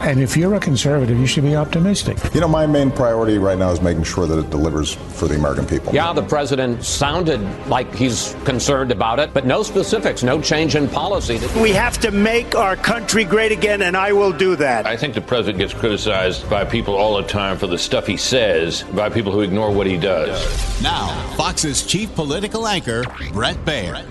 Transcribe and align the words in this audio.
And 0.00 0.20
if 0.20 0.36
you're 0.36 0.54
a 0.54 0.60
conservative, 0.60 1.18
you 1.18 1.26
should 1.26 1.44
be 1.44 1.56
optimistic. 1.56 2.18
You 2.34 2.40
know, 2.40 2.48
my 2.48 2.66
main 2.66 2.90
priority 2.90 3.38
right 3.38 3.58
now 3.58 3.70
is 3.70 3.80
making 3.80 4.04
sure 4.04 4.26
that 4.26 4.38
it 4.38 4.50
delivers 4.50 4.94
for 4.94 5.26
the 5.26 5.34
American 5.34 5.66
people. 5.66 5.94
Yeah, 5.94 6.12
the 6.12 6.22
president 6.22 6.84
sounded 6.84 7.40
like 7.66 7.92
he's 7.94 8.36
concerned 8.44 8.92
about 8.92 9.18
it, 9.18 9.32
but 9.32 9.46
no 9.46 9.62
specifics, 9.62 10.22
no 10.22 10.40
change 10.40 10.76
in 10.76 10.88
policy. 10.88 11.40
We 11.60 11.72
have 11.72 11.98
to 12.00 12.10
make 12.10 12.54
our 12.54 12.76
country 12.76 13.24
great 13.24 13.52
again, 13.52 13.82
and 13.82 13.96
I 13.96 14.12
will 14.12 14.32
do 14.32 14.54
that. 14.56 14.86
I 14.86 14.96
think 14.96 15.14
the 15.14 15.20
president 15.20 15.58
gets 15.58 15.72
criticized 15.72 16.48
by 16.48 16.64
people 16.64 16.94
all 16.94 17.16
the 17.16 17.26
time 17.26 17.56
for 17.56 17.66
the 17.66 17.78
stuff 17.78 18.06
he 18.06 18.16
says, 18.16 18.82
by 18.94 19.08
people 19.08 19.32
who 19.32 19.40
ignore 19.40 19.70
what 19.72 19.86
he 19.86 19.96
does. 19.96 20.82
Now, 20.82 21.08
Fox's 21.36 21.84
chief 21.84 22.14
political 22.14 22.66
anchor, 22.66 23.04
Bret 23.32 23.56
Baier. 23.64 24.04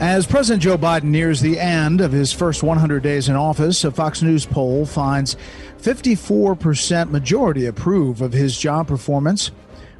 As 0.00 0.26
President 0.26 0.62
Joe 0.62 0.78
Biden 0.78 1.04
nears 1.04 1.42
the 1.42 1.60
end 1.60 2.00
of 2.00 2.10
his 2.10 2.32
first 2.32 2.62
100 2.62 3.02
days 3.02 3.28
in 3.28 3.36
office, 3.36 3.84
a 3.84 3.90
Fox 3.90 4.22
News 4.22 4.46
poll 4.46 4.86
finds 4.86 5.36
54% 5.82 7.10
majority 7.10 7.66
approve 7.66 8.22
of 8.22 8.32
his 8.32 8.58
job 8.58 8.88
performance. 8.88 9.50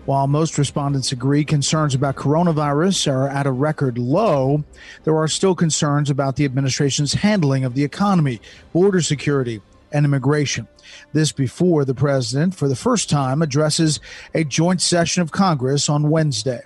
While 0.07 0.27
most 0.27 0.57
respondents 0.57 1.13
agree 1.13 1.45
concerns 1.45 1.95
about 1.95 2.17
coronavirus 2.17 3.13
are 3.13 3.29
at 3.29 3.47
a 3.47 3.53
record 3.53 3.99
low, 3.99 4.65
there 5.05 5.19
are 5.19 5.29
still 5.29 5.55
concerns 5.55 6.09
about 6.09 6.37
the 6.37 6.47
administration's 6.47 7.13
handling 7.13 7.67
of 7.67 7.75
the 7.75 7.85
economy, 7.85 8.41
border 8.73 9.03
security, 9.03 9.61
and 9.93 10.07
immigration. 10.07 10.67
This 11.13 11.31
before 11.31 11.85
the 11.85 11.95
president, 11.95 12.55
for 12.55 12.69
the 12.69 12.75
first 12.75 13.11
time, 13.11 13.43
addresses 13.43 14.01
a 14.33 14.45
joint 14.45 14.81
session 14.81 15.21
of 15.21 15.31
Congress 15.31 15.91
on 15.91 16.09
Wednesday. 16.09 16.63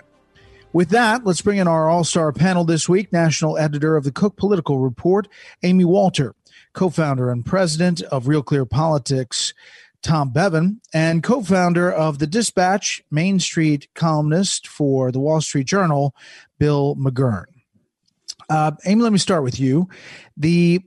With 0.75 0.89
that, 0.89 1.25
let's 1.25 1.39
bring 1.39 1.59
in 1.59 1.69
our 1.69 1.89
all 1.89 2.03
star 2.03 2.33
panel 2.33 2.65
this 2.65 2.89
week 2.89 3.13
national 3.13 3.57
editor 3.57 3.95
of 3.95 4.03
the 4.03 4.11
Cook 4.11 4.35
Political 4.35 4.79
Report, 4.79 5.25
Amy 5.63 5.85
Walter, 5.85 6.35
co 6.73 6.89
founder 6.89 7.31
and 7.31 7.45
president 7.45 8.01
of 8.01 8.27
Real 8.27 8.43
Clear 8.43 8.65
Politics, 8.65 9.53
Tom 10.01 10.33
Bevan, 10.33 10.81
and 10.93 11.23
co 11.23 11.41
founder 11.41 11.89
of 11.89 12.19
The 12.19 12.27
Dispatch, 12.27 13.01
Main 13.09 13.39
Street 13.39 13.87
columnist 13.95 14.67
for 14.67 15.13
the 15.13 15.19
Wall 15.21 15.39
Street 15.39 15.65
Journal, 15.65 16.13
Bill 16.59 16.97
McGurn. 16.97 17.45
Uh, 18.49 18.71
Amy, 18.83 19.01
let 19.01 19.13
me 19.13 19.17
start 19.17 19.43
with 19.43 19.57
you. 19.57 19.87
The, 20.35 20.81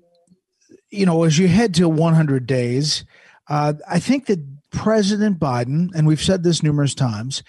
you 0.91 1.07
know, 1.07 1.23
as 1.23 1.39
you 1.39 1.49
head 1.49 1.73
to 1.77 1.89
100 1.89 2.47
days, 2.47 3.07
uh, 3.49 3.73
I 3.89 4.01
think 4.01 4.27
that 4.27 4.45
President 4.71 5.39
Biden, 5.39 5.89
and 5.95 6.07
we've 6.07 6.21
said 6.21 6.43
this 6.43 6.63
numerous 6.63 6.95
times, 6.95 7.43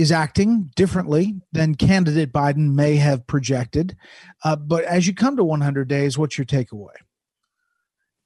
is 0.00 0.10
acting 0.10 0.70
differently 0.76 1.34
than 1.52 1.74
candidate 1.74 2.32
Biden 2.32 2.72
may 2.72 2.96
have 2.96 3.26
projected. 3.26 3.94
Uh, 4.42 4.56
but 4.56 4.84
as 4.84 5.06
you 5.06 5.14
come 5.14 5.36
to 5.36 5.44
100 5.44 5.88
days, 5.88 6.16
what's 6.16 6.38
your 6.38 6.46
takeaway? 6.46 6.94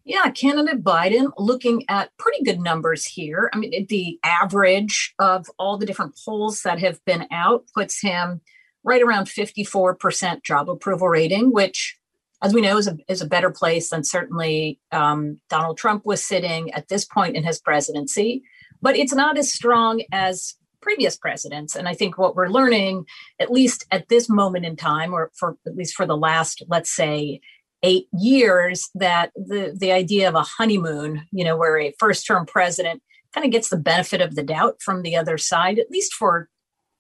Yeah, 0.05 0.31
candidate 0.31 0.85
Biden 0.85 1.33
looking 1.37 1.83
at 1.89 2.17
pretty 2.17 2.45
good 2.45 2.61
numbers 2.61 3.05
here. 3.05 3.51
I 3.53 3.59
mean, 3.59 3.87
the 3.89 4.21
average 4.23 5.15
of 5.19 5.47
all 5.59 5.77
the 5.77 5.87
different 5.87 6.17
polls 6.25 6.63
that 6.63 6.79
have 6.79 7.05
been 7.05 7.27
out 7.33 7.65
puts 7.75 8.01
him 8.01 8.41
right 8.85 9.03
around 9.03 9.27
54% 9.27 10.45
job 10.45 10.71
approval 10.71 11.09
rating, 11.09 11.53
which, 11.53 11.99
as 12.41 12.55
we 12.55 12.61
know, 12.61 12.77
is 12.77 12.87
a, 12.87 12.99
is 13.09 13.21
a 13.21 13.27
better 13.27 13.51
place 13.51 13.91
than 13.91 14.05
certainly 14.05 14.79
um, 14.93 15.41
Donald 15.49 15.79
Trump 15.79 16.05
was 16.07 16.25
sitting 16.25 16.71
at 16.73 16.89
this 16.89 17.05
point 17.05 17.35
in 17.35 17.43
his 17.43 17.59
presidency. 17.59 18.45
But 18.81 18.97
it's 18.97 19.15
not 19.15 19.39
as 19.39 19.53
strong 19.53 20.03
as 20.13 20.55
previous 20.85 21.17
presidents. 21.17 21.75
And 21.75 21.89
I 21.89 21.95
think 21.95 22.19
what 22.19 22.37
we're 22.37 22.49
learning, 22.49 23.07
at 23.41 23.51
least 23.51 23.87
at 23.91 24.09
this 24.09 24.29
moment 24.29 24.65
in 24.65 24.77
time, 24.77 25.13
or 25.13 25.33
for 25.35 25.57
at 25.67 25.75
least 25.75 25.97
for 25.97 26.07
the 26.07 26.17
last, 26.17 26.63
let's 26.69 26.95
say, 26.95 27.41
eight 27.83 28.07
years, 28.13 28.89
that 28.95 29.33
the 29.35 29.77
the 29.77 29.91
idea 29.91 30.29
of 30.29 30.35
a 30.35 30.43
honeymoon, 30.43 31.27
you 31.33 31.45
know, 31.45 31.57
where 31.57 31.79
a 31.79 31.95
first 31.99 32.27
term 32.27 32.47
president 32.47 33.03
kind 33.35 33.45
of 33.45 33.51
gets 33.51 33.71
the 33.71 33.77
benefit 33.77 34.21
of 34.21 34.37
the 34.37 34.45
doubt 34.45 34.77
from 34.81 35.03
the 35.03 35.17
other 35.17 35.37
side, 35.39 35.79
at 35.79 35.91
least 35.91 36.15
for 36.15 36.49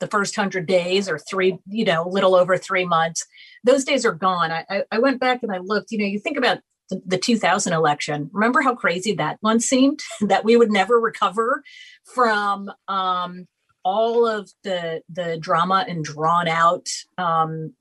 the 0.00 0.06
first 0.08 0.34
hundred 0.34 0.66
days 0.66 1.08
or 1.08 1.18
three, 1.18 1.58
you 1.68 1.84
know, 1.84 2.04
a 2.04 2.08
little 2.08 2.34
over 2.34 2.58
three 2.58 2.84
months. 2.84 3.24
Those 3.62 3.84
days 3.84 4.04
are 4.04 4.12
gone. 4.12 4.50
I, 4.50 4.82
I 4.90 4.98
went 4.98 5.20
back 5.20 5.42
and 5.42 5.52
I 5.52 5.58
looked, 5.58 5.92
you 5.92 5.98
know, 5.98 6.04
you 6.04 6.18
think 6.18 6.36
about 6.36 6.58
the, 6.90 7.00
the 7.06 7.18
2000 7.18 7.72
election. 7.72 8.30
Remember 8.32 8.60
how 8.60 8.74
crazy 8.74 9.14
that 9.14 9.38
one 9.40 9.60
seemed 9.60 10.00
that 10.20 10.44
we 10.44 10.56
would 10.56 10.70
never 10.70 10.98
recover 10.98 11.62
from 12.04 12.70
um, 12.88 13.46
all 13.84 14.26
of 14.26 14.50
the 14.62 15.02
the 15.08 15.36
drama 15.38 15.84
and 15.88 16.04
drawn 16.04 16.48
out 16.48 16.88
um, 17.18 17.74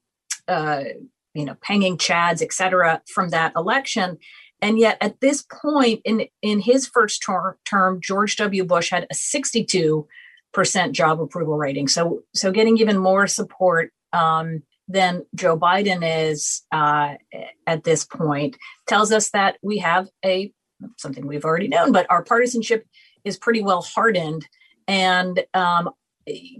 uh, 0.47 0.83
you 1.33 1.45
know 1.45 1.55
hanging 1.63 1.97
chads 1.97 2.41
etc 2.41 3.01
from 3.07 3.29
that 3.29 3.53
election. 3.55 4.17
And 4.61 4.79
yet 4.79 4.97
at 5.01 5.19
this 5.19 5.43
point 5.43 6.01
in 6.05 6.27
in 6.41 6.59
his 6.59 6.87
first 6.87 7.23
ter- 7.25 7.57
term 7.65 7.99
george 8.01 8.35
w. 8.35 8.63
Bush 8.63 8.91
had 8.91 9.07
a 9.09 9.15
62 9.15 10.07
percent 10.53 10.93
job 10.93 11.19
approval 11.19 11.57
rating. 11.57 11.87
So 11.87 12.23
so 12.33 12.51
getting 12.51 12.77
even 12.77 12.97
more 12.97 13.27
support 13.27 13.91
um, 14.11 14.63
than 14.87 15.25
joe 15.33 15.57
biden 15.57 16.01
is 16.03 16.63
uh, 16.71 17.15
at 17.65 17.83
this 17.85 18.03
point 18.03 18.57
tells 18.85 19.11
us 19.11 19.29
that 19.31 19.57
we 19.61 19.77
have 19.77 20.09
a 20.25 20.51
something 20.97 21.25
we've 21.25 21.45
already 21.45 21.69
known 21.69 21.93
but 21.93 22.05
our 22.09 22.21
partisanship 22.21 22.85
is 23.23 23.37
pretty 23.37 23.61
well 23.61 23.81
hardened 23.81 24.45
and 24.87 25.43
um, 25.53 25.89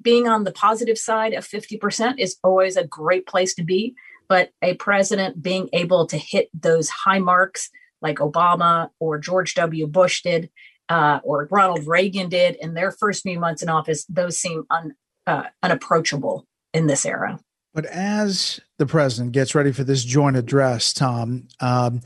being 0.01 0.27
on 0.27 0.43
the 0.43 0.51
positive 0.51 0.97
side 0.97 1.33
of 1.33 1.47
50% 1.47 2.19
is 2.19 2.37
always 2.43 2.75
a 2.75 2.85
great 2.85 3.25
place 3.27 3.53
to 3.55 3.63
be. 3.63 3.95
But 4.27 4.51
a 4.61 4.75
president 4.75 5.41
being 5.41 5.69
able 5.73 6.07
to 6.07 6.17
hit 6.17 6.49
those 6.53 6.89
high 6.89 7.19
marks 7.19 7.69
like 8.01 8.17
Obama 8.17 8.89
or 8.99 9.17
George 9.17 9.53
W. 9.55 9.85
Bush 9.87 10.21
did, 10.23 10.49
uh, 10.89 11.19
or 11.23 11.47
Ronald 11.51 11.85
Reagan 11.85 12.29
did 12.29 12.55
in 12.55 12.73
their 12.73 12.91
first 12.91 13.23
few 13.23 13.39
months 13.39 13.61
in 13.61 13.69
office, 13.69 14.05
those 14.05 14.37
seem 14.37 14.65
un, 14.69 14.95
uh, 15.27 15.43
unapproachable 15.61 16.45
in 16.73 16.87
this 16.87 17.05
era. 17.05 17.39
But 17.73 17.85
as 17.85 18.59
the 18.77 18.85
president 18.85 19.31
gets 19.31 19.55
ready 19.55 19.71
for 19.71 19.83
this 19.83 20.03
joint 20.03 20.35
address, 20.35 20.93
Tom, 20.93 21.47
um, 21.59 22.01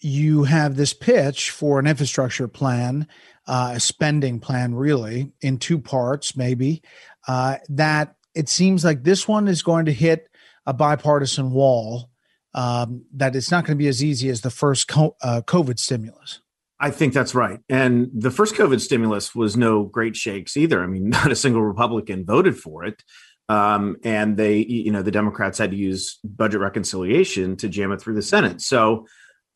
you 0.00 0.44
have 0.44 0.76
this 0.76 0.92
pitch 0.92 1.50
for 1.50 1.78
an 1.78 1.86
infrastructure 1.86 2.48
plan 2.48 3.06
uh, 3.46 3.72
a 3.74 3.80
spending 3.80 4.40
plan, 4.40 4.74
really, 4.74 5.32
in 5.40 5.58
two 5.58 5.78
parts, 5.78 6.36
maybe. 6.36 6.82
Uh, 7.26 7.56
that 7.68 8.14
it 8.34 8.48
seems 8.48 8.84
like 8.84 9.02
this 9.02 9.26
one 9.28 9.48
is 9.48 9.62
going 9.62 9.86
to 9.86 9.92
hit 9.92 10.28
a 10.66 10.72
bipartisan 10.72 11.50
wall. 11.50 12.08
Um, 12.54 13.06
that 13.14 13.34
it's 13.34 13.50
not 13.50 13.64
going 13.64 13.78
to 13.78 13.82
be 13.82 13.88
as 13.88 14.04
easy 14.04 14.28
as 14.28 14.42
the 14.42 14.50
first 14.50 14.86
co- 14.86 15.16
uh, 15.22 15.40
COVID 15.46 15.78
stimulus. 15.78 16.40
I 16.78 16.90
think 16.90 17.14
that's 17.14 17.34
right. 17.34 17.60
And 17.68 18.10
the 18.12 18.30
first 18.30 18.56
COVID 18.56 18.80
stimulus 18.80 19.34
was 19.34 19.56
no 19.56 19.84
great 19.84 20.16
shakes 20.16 20.56
either. 20.56 20.82
I 20.82 20.86
mean, 20.86 21.08
not 21.10 21.32
a 21.32 21.36
single 21.36 21.62
Republican 21.62 22.26
voted 22.26 22.58
for 22.58 22.84
it. 22.84 23.02
Um, 23.48 23.96
and 24.02 24.36
they, 24.36 24.58
you 24.58 24.92
know, 24.92 25.02
the 25.02 25.10
Democrats 25.10 25.58
had 25.58 25.70
to 25.70 25.76
use 25.76 26.18
budget 26.24 26.60
reconciliation 26.60 27.56
to 27.56 27.68
jam 27.68 27.92
it 27.92 28.00
through 28.00 28.14
the 28.14 28.22
Senate. 28.22 28.60
So, 28.60 29.06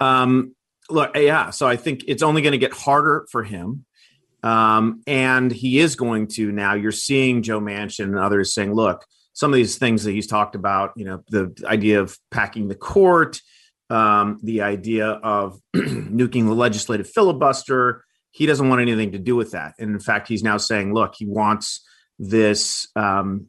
um, 0.00 0.54
look, 0.90 1.16
yeah. 1.16 1.50
So 1.50 1.66
I 1.66 1.76
think 1.76 2.04
it's 2.06 2.22
only 2.22 2.42
going 2.42 2.52
to 2.52 2.58
get 2.58 2.72
harder 2.72 3.26
for 3.30 3.42
him. 3.42 3.84
Um, 4.42 5.02
and 5.06 5.50
he 5.50 5.78
is 5.78 5.96
going 5.96 6.28
to 6.28 6.52
now. 6.52 6.74
You're 6.74 6.92
seeing 6.92 7.42
Joe 7.42 7.60
Manchin 7.60 8.04
and 8.04 8.18
others 8.18 8.54
saying, 8.54 8.74
look, 8.74 9.04
some 9.32 9.52
of 9.52 9.56
these 9.56 9.76
things 9.76 10.04
that 10.04 10.12
he's 10.12 10.26
talked 10.26 10.54
about, 10.54 10.92
you 10.96 11.04
know, 11.04 11.22
the 11.28 11.52
idea 11.66 12.00
of 12.00 12.16
packing 12.30 12.68
the 12.68 12.74
court, 12.74 13.40
um, 13.90 14.38
the 14.42 14.62
idea 14.62 15.08
of 15.08 15.58
nuking 15.76 16.46
the 16.46 16.54
legislative 16.54 17.08
filibuster. 17.08 18.04
He 18.30 18.46
doesn't 18.46 18.68
want 18.68 18.80
anything 18.80 19.12
to 19.12 19.18
do 19.18 19.34
with 19.34 19.52
that. 19.52 19.74
And 19.78 19.90
in 19.90 20.00
fact, 20.00 20.28
he's 20.28 20.42
now 20.42 20.58
saying, 20.58 20.94
look, 20.94 21.14
he 21.16 21.26
wants 21.26 21.84
this, 22.18 22.86
um, 22.94 23.46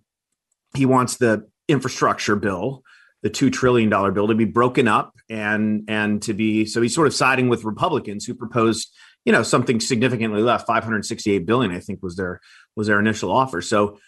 he 0.75 0.85
wants 0.85 1.17
the 1.17 1.47
infrastructure 1.67 2.35
bill 2.35 2.83
the 3.23 3.29
two 3.29 3.49
trillion 3.49 3.89
dollar 3.89 4.11
bill 4.11 4.27
to 4.27 4.35
be 4.35 4.45
broken 4.45 4.87
up 4.87 5.13
and 5.29 5.83
and 5.87 6.21
to 6.23 6.33
be 6.33 6.65
so 6.65 6.81
he's 6.81 6.95
sort 6.95 7.07
of 7.07 7.13
siding 7.13 7.49
with 7.49 7.63
Republicans 7.63 8.25
who 8.25 8.33
proposed 8.33 8.93
you 9.25 9.31
know 9.31 9.43
something 9.43 9.79
significantly 9.79 10.41
less 10.41 10.63
568 10.63 11.45
billion 11.45 11.71
i 11.71 11.79
think 11.79 12.01
was 12.01 12.15
their 12.15 12.39
was 12.75 12.87
their 12.87 12.99
initial 12.99 13.31
offer. 13.31 13.61
So 13.61 13.99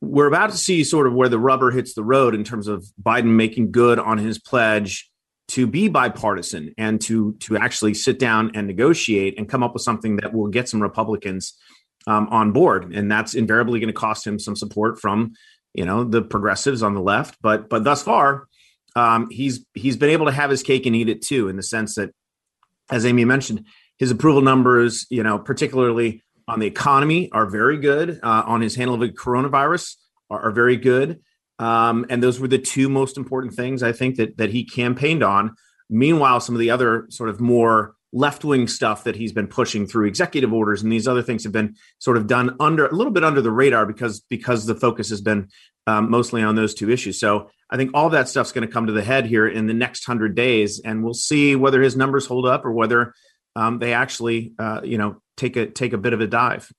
we're 0.00 0.26
about 0.26 0.50
to 0.50 0.56
see 0.56 0.82
sort 0.82 1.06
of 1.06 1.14
where 1.14 1.28
the 1.28 1.38
rubber 1.38 1.70
hits 1.70 1.94
the 1.94 2.04
road 2.04 2.34
in 2.34 2.44
terms 2.44 2.68
of 2.68 2.84
biden 3.00 3.36
making 3.36 3.72
good 3.72 3.98
on 3.98 4.18
his 4.18 4.38
pledge 4.38 5.10
to 5.48 5.66
be 5.66 5.88
bipartisan 5.88 6.72
and 6.78 7.00
to 7.02 7.34
to 7.40 7.56
actually 7.56 7.94
sit 7.94 8.18
down 8.18 8.52
and 8.54 8.66
negotiate 8.66 9.38
and 9.38 9.48
come 9.48 9.62
up 9.62 9.74
with 9.74 9.82
something 9.82 10.16
that 10.16 10.32
will 10.32 10.48
get 10.48 10.68
some 10.68 10.82
republicans 10.82 11.54
um, 12.06 12.28
on 12.30 12.52
board. 12.52 12.94
And 12.94 13.10
that's 13.10 13.34
invariably 13.34 13.80
going 13.80 13.88
to 13.88 13.92
cost 13.92 14.26
him 14.26 14.38
some 14.38 14.56
support 14.56 15.00
from 15.00 15.34
you 15.74 15.84
know 15.84 16.04
the 16.04 16.22
progressives 16.22 16.82
on 16.82 16.94
the 16.94 17.00
left. 17.00 17.38
But 17.40 17.68
but 17.68 17.84
thus 17.84 18.02
far 18.02 18.48
um, 18.96 19.28
he's 19.30 19.64
he's 19.74 19.96
been 19.96 20.10
able 20.10 20.26
to 20.26 20.32
have 20.32 20.50
his 20.50 20.62
cake 20.62 20.86
and 20.86 20.94
eat 20.94 21.08
it 21.08 21.22
too 21.22 21.48
in 21.48 21.56
the 21.56 21.62
sense 21.62 21.94
that 21.94 22.10
as 22.90 23.06
amy 23.06 23.24
mentioned 23.24 23.64
his 24.02 24.10
approval 24.10 24.42
numbers, 24.42 25.06
you 25.10 25.22
know, 25.22 25.38
particularly 25.38 26.24
on 26.48 26.58
the 26.58 26.66
economy, 26.66 27.30
are 27.30 27.46
very 27.46 27.78
good. 27.78 28.18
Uh, 28.20 28.42
on 28.44 28.60
his 28.60 28.74
handle 28.74 28.94
of 28.94 29.00
the 29.00 29.10
coronavirus, 29.10 29.94
are, 30.28 30.48
are 30.48 30.50
very 30.50 30.76
good. 30.76 31.20
Um, 31.60 32.04
and 32.10 32.20
those 32.20 32.40
were 32.40 32.48
the 32.48 32.58
two 32.58 32.88
most 32.88 33.16
important 33.16 33.54
things 33.54 33.80
I 33.80 33.92
think 33.92 34.16
that 34.16 34.38
that 34.38 34.50
he 34.50 34.64
campaigned 34.64 35.22
on. 35.22 35.54
Meanwhile, 35.88 36.40
some 36.40 36.56
of 36.56 36.58
the 36.58 36.70
other 36.70 37.06
sort 37.10 37.28
of 37.28 37.40
more 37.40 37.94
left 38.12 38.44
wing 38.44 38.66
stuff 38.66 39.04
that 39.04 39.14
he's 39.14 39.32
been 39.32 39.46
pushing 39.46 39.86
through 39.86 40.06
executive 40.06 40.52
orders 40.52 40.82
and 40.82 40.90
these 40.90 41.06
other 41.06 41.22
things 41.22 41.44
have 41.44 41.52
been 41.52 41.76
sort 41.98 42.16
of 42.16 42.26
done 42.26 42.56
under 42.58 42.86
a 42.86 42.94
little 42.94 43.12
bit 43.12 43.22
under 43.22 43.40
the 43.40 43.52
radar 43.52 43.86
because 43.86 44.20
because 44.28 44.66
the 44.66 44.74
focus 44.74 45.10
has 45.10 45.20
been 45.20 45.48
um, 45.86 46.10
mostly 46.10 46.42
on 46.42 46.56
those 46.56 46.74
two 46.74 46.90
issues. 46.90 47.20
So 47.20 47.50
I 47.72 47.78
think 47.78 47.92
all 47.94 48.10
that 48.10 48.28
stuff's 48.28 48.52
going 48.52 48.68
to 48.68 48.72
come 48.72 48.86
to 48.86 48.92
the 48.92 49.02
head 49.02 49.24
here 49.24 49.48
in 49.48 49.66
the 49.66 49.72
next 49.72 50.04
hundred 50.04 50.34
days, 50.34 50.78
and 50.78 51.02
we'll 51.02 51.14
see 51.14 51.56
whether 51.56 51.80
his 51.80 51.96
numbers 51.96 52.26
hold 52.26 52.46
up 52.46 52.66
or 52.66 52.72
whether 52.72 53.14
um, 53.56 53.78
they 53.78 53.94
actually, 53.94 54.52
uh, 54.58 54.82
you 54.84 54.98
know, 54.98 55.22
take 55.38 55.56
a 55.56 55.66
take 55.66 55.94
a 55.94 55.98
bit 55.98 56.12
of 56.12 56.20
a 56.20 56.26
dive. 56.26 56.70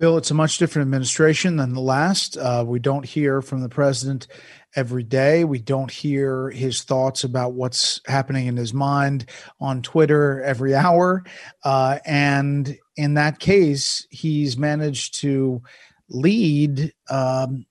Bill, 0.00 0.16
it's 0.16 0.30
a 0.30 0.34
much 0.34 0.56
different 0.56 0.86
administration 0.86 1.56
than 1.56 1.74
the 1.74 1.80
last. 1.80 2.38
Uh, 2.38 2.64
we 2.66 2.78
don't 2.78 3.04
hear 3.04 3.42
from 3.42 3.60
the 3.60 3.68
president 3.68 4.26
every 4.74 5.04
day. 5.04 5.44
We 5.44 5.58
don't 5.58 5.90
hear 5.90 6.50
his 6.50 6.82
thoughts 6.82 7.22
about 7.22 7.52
what's 7.52 8.00
happening 8.06 8.46
in 8.46 8.56
his 8.56 8.74
mind 8.74 9.26
on 9.60 9.82
Twitter 9.82 10.42
every 10.42 10.74
hour. 10.74 11.22
Uh, 11.62 11.98
and 12.04 12.76
in 12.96 13.14
that 13.14 13.38
case, 13.38 14.06
he's 14.10 14.56
managed 14.56 15.20
to 15.20 15.62
lead 16.08 16.92
um, 17.08 17.66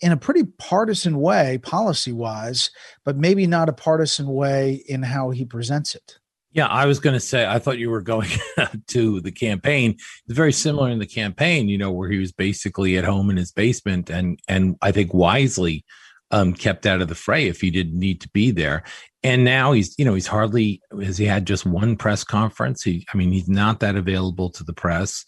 in 0.00 0.12
a 0.12 0.16
pretty 0.16 0.44
partisan 0.58 1.20
way, 1.20 1.58
policy 1.58 2.12
wise, 2.12 2.70
but 3.04 3.16
maybe 3.16 3.46
not 3.46 3.68
a 3.68 3.72
partisan 3.72 4.28
way 4.28 4.82
in 4.86 5.02
how 5.02 5.30
he 5.30 5.44
presents 5.44 5.94
it. 5.94 6.18
Yeah, 6.52 6.66
I 6.66 6.86
was 6.86 7.00
going 7.00 7.14
to 7.14 7.20
say, 7.20 7.46
I 7.46 7.58
thought 7.58 7.78
you 7.78 7.90
were 7.90 8.00
going 8.00 8.30
to 8.88 9.20
the 9.20 9.32
campaign. 9.32 9.96
It's 10.26 10.36
very 10.36 10.52
similar 10.52 10.88
in 10.88 11.00
the 11.00 11.06
campaign, 11.06 11.68
you 11.68 11.76
know, 11.76 11.90
where 11.90 12.08
he 12.08 12.18
was 12.18 12.30
basically 12.30 12.96
at 12.96 13.04
home 13.04 13.28
in 13.28 13.36
his 13.36 13.50
basement 13.50 14.08
and, 14.08 14.38
and 14.46 14.76
I 14.80 14.92
think 14.92 15.12
wisely 15.12 15.84
um, 16.30 16.52
kept 16.52 16.86
out 16.86 17.00
of 17.00 17.08
the 17.08 17.14
fray 17.16 17.48
if 17.48 17.60
he 17.60 17.70
didn't 17.70 17.98
need 17.98 18.20
to 18.20 18.28
be 18.28 18.52
there. 18.52 18.84
And 19.24 19.42
now 19.42 19.72
he's, 19.72 19.94
you 19.98 20.04
know, 20.04 20.12
he's 20.12 20.26
hardly 20.26 20.82
has 21.02 21.16
he 21.16 21.24
had 21.24 21.46
just 21.46 21.64
one 21.64 21.96
press 21.96 22.22
conference. 22.22 22.82
He, 22.82 23.06
I 23.12 23.16
mean, 23.16 23.32
he's 23.32 23.48
not 23.48 23.80
that 23.80 23.96
available 23.96 24.50
to 24.50 24.62
the 24.62 24.74
press, 24.74 25.24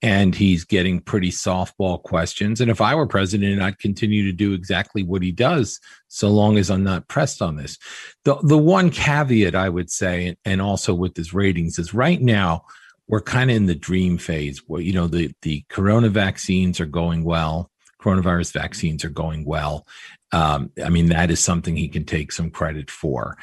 and 0.00 0.36
he's 0.36 0.64
getting 0.64 1.00
pretty 1.00 1.30
softball 1.30 2.00
questions. 2.00 2.60
And 2.60 2.70
if 2.70 2.80
I 2.80 2.94
were 2.94 3.08
president, 3.08 3.60
I'd 3.60 3.80
continue 3.80 4.24
to 4.24 4.32
do 4.32 4.52
exactly 4.52 5.02
what 5.02 5.22
he 5.22 5.32
does, 5.32 5.80
so 6.06 6.28
long 6.28 6.58
as 6.58 6.70
I'm 6.70 6.84
not 6.84 7.08
pressed 7.08 7.42
on 7.42 7.56
this. 7.56 7.76
The 8.24 8.36
the 8.44 8.56
one 8.58 8.88
caveat 8.88 9.56
I 9.56 9.68
would 9.68 9.90
say, 9.90 10.36
and 10.44 10.62
also 10.62 10.94
with 10.94 11.16
his 11.16 11.34
ratings, 11.34 11.76
is 11.76 11.92
right 11.92 12.22
now 12.22 12.64
we're 13.08 13.20
kind 13.20 13.50
of 13.50 13.56
in 13.56 13.66
the 13.66 13.74
dream 13.74 14.16
phase 14.16 14.62
where 14.68 14.80
you 14.80 14.92
know 14.92 15.08
the 15.08 15.34
the 15.42 15.64
corona 15.68 16.08
vaccines 16.08 16.78
are 16.78 16.86
going 16.86 17.24
well 17.24 17.68
coronavirus 18.00 18.52
vaccines 18.52 19.04
are 19.04 19.10
going 19.10 19.44
well 19.44 19.86
um, 20.32 20.70
I 20.84 20.88
mean, 20.88 21.06
that 21.06 21.30
is 21.30 21.42
something 21.42 21.76
he 21.76 21.88
can 21.88 22.04
take 22.04 22.32
some 22.32 22.50
credit 22.50 22.90
for. 22.90 23.36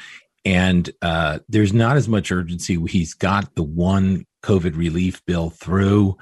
And 0.44 0.88
uh, 1.02 1.40
there's 1.48 1.72
not 1.72 1.96
as 1.96 2.08
much 2.08 2.32
urgency. 2.32 2.78
He's 2.86 3.14
got 3.14 3.54
the 3.54 3.62
one 3.62 4.26
COVID 4.42 4.76
relief 4.76 5.24
bill 5.26 5.50
through. 5.50 6.16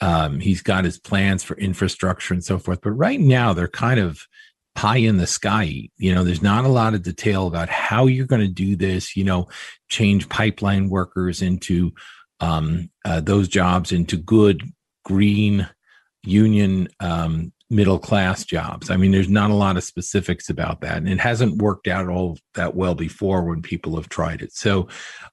Um, 0.00 0.40
he's 0.40 0.62
got 0.62 0.84
his 0.84 0.98
plans 0.98 1.42
for 1.42 1.56
infrastructure 1.56 2.34
and 2.34 2.44
so 2.44 2.58
forth. 2.58 2.80
But 2.82 2.92
right 2.92 3.20
now, 3.20 3.52
they're 3.52 3.68
kind 3.68 3.98
of 3.98 4.26
pie 4.74 4.98
in 4.98 5.16
the 5.16 5.26
sky. 5.26 5.88
You 5.96 6.14
know, 6.14 6.22
there's 6.22 6.42
not 6.42 6.64
a 6.64 6.68
lot 6.68 6.94
of 6.94 7.02
detail 7.02 7.46
about 7.46 7.68
how 7.68 8.06
you're 8.06 8.26
going 8.26 8.42
to 8.42 8.48
do 8.48 8.76
this. 8.76 9.16
You 9.16 9.24
know, 9.24 9.48
change 9.88 10.28
pipeline 10.28 10.88
workers 10.88 11.42
into 11.42 11.92
um, 12.40 12.90
uh, 13.04 13.20
those 13.20 13.48
jobs 13.48 13.90
into 13.90 14.16
good 14.16 14.62
green 15.04 15.68
union 16.24 16.88
um, 17.00 17.52
middle 17.72 17.98
class 17.98 18.44
jobs. 18.44 18.90
I 18.90 18.96
mean, 18.96 19.10
there's 19.10 19.28
not 19.28 19.50
a 19.50 19.54
lot 19.54 19.76
of 19.76 19.82
specifics 19.82 20.48
about 20.48 20.82
that. 20.82 20.98
And 20.98 21.08
it 21.08 21.18
hasn't 21.18 21.62
worked 21.62 21.88
out 21.88 22.08
all 22.08 22.38
that 22.54 22.76
well 22.76 22.94
before 22.94 23.42
when 23.42 23.62
people 23.62 23.96
have 23.96 24.08
tried 24.08 24.42
it. 24.42 24.52
So 24.52 24.88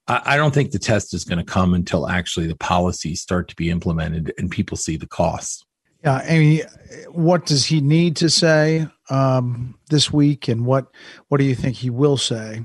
I, 0.07 0.21
I 0.25 0.37
don't 0.37 0.53
think 0.53 0.71
the 0.71 0.79
test 0.79 1.13
is 1.13 1.25
going 1.25 1.37
to 1.37 1.43
come 1.43 1.73
until 1.73 2.07
actually 2.07 2.47
the 2.47 2.55
policies 2.55 3.21
start 3.21 3.49
to 3.49 3.55
be 3.55 3.69
implemented 3.69 4.33
and 4.37 4.49
people 4.49 4.77
see 4.77 4.97
the 4.97 5.07
costs. 5.07 5.65
Yeah, 6.03 6.21
Amy, 6.25 6.61
what 7.09 7.45
does 7.45 7.65
he 7.65 7.81
need 7.81 8.15
to 8.17 8.29
say 8.29 8.87
um, 9.09 9.77
this 9.89 10.13
week, 10.13 10.47
and 10.47 10.65
what 10.65 10.85
what 11.27 11.39
do 11.39 11.43
you 11.43 11.55
think 11.55 11.75
he 11.75 11.89
will 11.89 12.15
say 12.15 12.63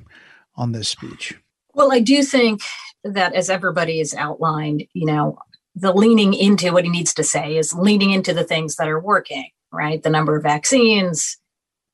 on 0.55 0.71
this 0.71 0.89
speech? 0.89 1.37
Well, 1.75 1.93
I 1.93 1.99
do 1.99 2.23
think 2.23 2.61
that, 3.03 3.35
as 3.35 3.51
everybody 3.51 3.99
has 3.99 4.15
outlined, 4.15 4.85
you 4.93 5.07
know, 5.07 5.37
the 5.75 5.93
leaning 5.93 6.33
into 6.33 6.73
what 6.73 6.85
he 6.85 6.91
needs 6.91 7.13
to 7.15 7.25
say 7.25 7.57
is 7.57 7.75
leaning 7.75 8.13
into 8.13 8.33
the 8.33 8.45
things 8.45 8.77
that 8.77 8.89
are 8.89 9.01
working 9.01 9.49
right? 9.75 10.03
The 10.03 10.11
number 10.11 10.37
of 10.37 10.43
vaccines, 10.43 11.37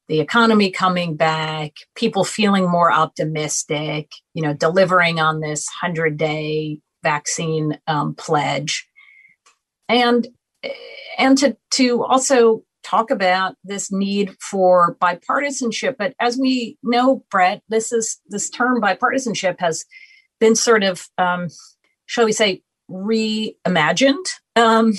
the 0.08 0.20
economy 0.20 0.70
coming 0.70 1.16
back, 1.16 1.72
people 1.94 2.24
feeling 2.24 2.68
more 2.68 2.92
optimistic, 2.92 4.10
you 4.34 4.42
know, 4.42 4.52
delivering 4.52 5.20
on 5.20 5.40
this 5.40 5.68
100 5.82 6.16
day 6.16 6.80
vaccine 7.02 7.78
um, 7.86 8.14
pledge. 8.14 8.86
And 9.88 10.28
and 11.18 11.38
to 11.38 11.56
to 11.72 12.04
also 12.04 12.62
talk 12.82 13.10
about 13.10 13.56
this 13.62 13.92
need 13.92 14.34
for 14.40 14.96
bipartisanship 15.00 15.96
but 15.98 16.14
as 16.18 16.38
we 16.38 16.78
know 16.82 17.24
bret 17.30 17.62
this 17.68 17.92
is 17.92 18.20
this 18.28 18.48
term 18.48 18.80
bipartisanship 18.80 19.56
has 19.58 19.84
been 20.38 20.54
sort 20.54 20.82
of 20.82 21.06
um, 21.18 21.48
shall 22.06 22.24
we 22.24 22.32
say 22.32 22.62
reimagined 22.90 24.26
um, 24.56 24.92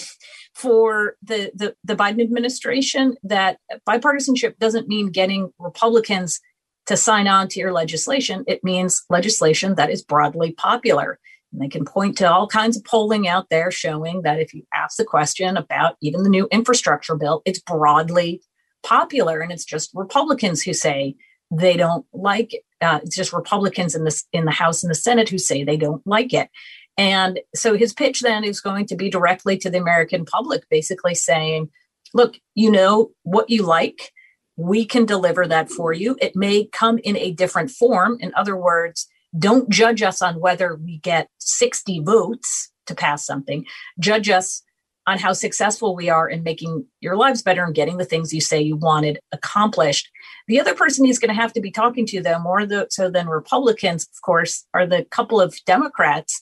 for 0.53 1.15
the, 1.23 1.51
the, 1.55 1.75
the 1.83 1.95
Biden 1.95 2.21
administration 2.21 3.15
that 3.23 3.57
bipartisanship 3.87 4.57
doesn't 4.59 4.87
mean 4.87 5.07
getting 5.07 5.51
Republicans 5.59 6.39
to 6.87 6.97
sign 6.97 7.27
on 7.27 7.47
to 7.49 7.59
your 7.59 7.71
legislation. 7.71 8.43
It 8.47 8.63
means 8.63 9.03
legislation 9.09 9.75
that 9.75 9.89
is 9.89 10.03
broadly 10.03 10.51
popular. 10.51 11.19
And 11.51 11.61
they 11.61 11.67
can 11.67 11.85
point 11.85 12.17
to 12.17 12.31
all 12.31 12.47
kinds 12.47 12.77
of 12.77 12.83
polling 12.85 13.27
out 13.27 13.47
there 13.49 13.71
showing 13.71 14.21
that 14.23 14.39
if 14.39 14.53
you 14.53 14.63
ask 14.73 14.97
the 14.97 15.05
question 15.05 15.57
about 15.57 15.95
even 16.01 16.23
the 16.23 16.29
new 16.29 16.47
infrastructure 16.51 17.15
bill, 17.15 17.41
it's 17.45 17.59
broadly 17.59 18.41
popular. 18.83 19.39
And 19.39 19.51
it's 19.51 19.65
just 19.65 19.91
Republicans 19.93 20.61
who 20.61 20.73
say 20.73 21.15
they 21.51 21.75
don't 21.75 22.05
like 22.13 22.53
it. 22.53 22.63
Uh, 22.79 22.99
it's 23.03 23.15
just 23.15 23.33
Republicans 23.33 23.93
in 23.93 24.05
the 24.05 24.23
in 24.31 24.45
the 24.45 24.51
House 24.51 24.83
and 24.83 24.89
the 24.89 24.95
Senate 24.95 25.29
who 25.29 25.37
say 25.37 25.63
they 25.63 25.77
don't 25.77 26.05
like 26.07 26.33
it. 26.33 26.49
And 26.97 27.39
so 27.55 27.75
his 27.75 27.93
pitch 27.93 28.21
then 28.21 28.43
is 28.43 28.61
going 28.61 28.85
to 28.87 28.95
be 28.95 29.09
directly 29.09 29.57
to 29.57 29.69
the 29.69 29.79
American 29.79 30.25
public, 30.25 30.67
basically 30.69 31.15
saying, 31.15 31.69
look, 32.13 32.35
you 32.55 32.71
know 32.71 33.11
what 33.23 33.49
you 33.49 33.63
like. 33.63 34.11
We 34.57 34.85
can 34.85 35.05
deliver 35.05 35.47
that 35.47 35.71
for 35.71 35.93
you. 35.93 36.17
It 36.21 36.35
may 36.35 36.65
come 36.65 36.99
in 36.99 37.17
a 37.17 37.31
different 37.31 37.71
form. 37.71 38.17
In 38.19 38.33
other 38.35 38.55
words, 38.55 39.07
don't 39.37 39.69
judge 39.69 40.01
us 40.01 40.21
on 40.21 40.39
whether 40.39 40.75
we 40.75 40.97
get 40.99 41.29
60 41.39 42.01
votes 42.01 42.71
to 42.87 42.95
pass 42.95 43.25
something. 43.25 43.65
Judge 43.99 44.29
us 44.29 44.61
on 45.07 45.17
how 45.17 45.33
successful 45.33 45.95
we 45.95 46.09
are 46.09 46.29
in 46.29 46.43
making 46.43 46.85
your 46.99 47.15
lives 47.15 47.41
better 47.41 47.63
and 47.63 47.73
getting 47.73 47.97
the 47.97 48.05
things 48.05 48.33
you 48.33 48.41
say 48.41 48.61
you 48.61 48.75
wanted 48.75 49.19
accomplished. 49.31 50.09
The 50.47 50.59
other 50.59 50.75
person 50.75 51.05
he's 51.05 51.17
going 51.17 51.33
to 51.33 51.41
have 51.41 51.53
to 51.53 51.61
be 51.61 51.71
talking 51.71 52.05
to, 52.07 52.21
though, 52.21 52.39
more 52.39 52.67
so 52.89 53.09
than 53.09 53.27
Republicans, 53.27 54.07
of 54.13 54.21
course, 54.21 54.65
are 54.73 54.85
the 54.85 55.05
couple 55.05 55.41
of 55.41 55.57
Democrats 55.65 56.41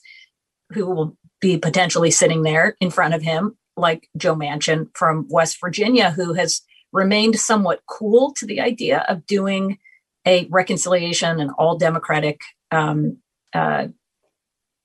who 0.72 0.86
will 0.86 1.16
be 1.40 1.56
potentially 1.56 2.10
sitting 2.10 2.42
there 2.42 2.76
in 2.80 2.90
front 2.90 3.14
of 3.14 3.22
him, 3.22 3.56
like 3.76 4.08
Joe 4.16 4.36
Manchin 4.36 4.88
from 4.94 5.26
West 5.30 5.58
Virginia, 5.60 6.10
who 6.10 6.34
has 6.34 6.62
remained 6.92 7.38
somewhat 7.38 7.82
cool 7.86 8.32
to 8.34 8.46
the 8.46 8.60
idea 8.60 9.04
of 9.08 9.26
doing 9.26 9.78
a 10.26 10.46
reconciliation 10.50 11.40
and 11.40 11.50
all 11.58 11.78
Democratic 11.78 12.40
um, 12.70 13.18
uh, 13.54 13.88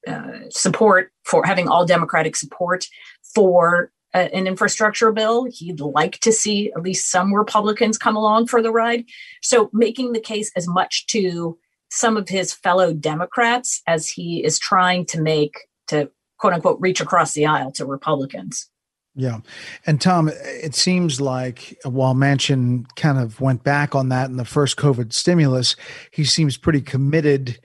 uh, 0.07 0.49
support 0.49 1.11
for 1.23 1.45
having 1.45 1.67
all 1.67 1.85
Democratic 1.85 2.35
support 2.35 2.85
for 3.33 3.91
uh, 4.13 4.29
an 4.33 4.47
infrastructure 4.47 5.11
bill. 5.11 5.45
He'd 5.51 5.81
like 5.81 6.19
to 6.19 6.31
see 6.31 6.71
at 6.71 6.83
least 6.83 7.11
some 7.11 7.33
Republicans 7.33 7.97
come 7.97 8.15
along 8.15 8.47
for 8.47 8.61
the 8.61 8.71
ride. 8.71 9.05
So, 9.41 9.69
making 9.73 10.13
the 10.13 10.21
case 10.21 10.51
as 10.55 10.67
much 10.67 11.07
to 11.07 11.57
some 11.89 12.17
of 12.17 12.29
his 12.29 12.53
fellow 12.53 12.93
Democrats 12.93 13.81
as 13.87 14.07
he 14.07 14.43
is 14.43 14.59
trying 14.59 15.05
to 15.07 15.21
make 15.21 15.57
to 15.87 16.11
quote 16.37 16.53
unquote 16.53 16.79
reach 16.79 17.01
across 17.01 17.33
the 17.33 17.45
aisle 17.45 17.71
to 17.73 17.85
Republicans. 17.85 18.69
Yeah. 19.15 19.39
And 19.85 20.01
Tom, 20.01 20.29
it 20.29 20.75
seems 20.75 21.21
like 21.21 21.77
while 21.85 22.13
Manchin 22.13 22.85
kind 22.97 23.17
of 23.17 23.39
went 23.39 23.63
back 23.63 23.95
on 23.95 24.09
that 24.09 24.29
in 24.29 24.35
the 24.35 24.43
first 24.43 24.75
COVID 24.75 25.13
stimulus, 25.13 25.77
he 26.11 26.25
seems 26.25 26.57
pretty 26.57 26.81
committed 26.81 27.59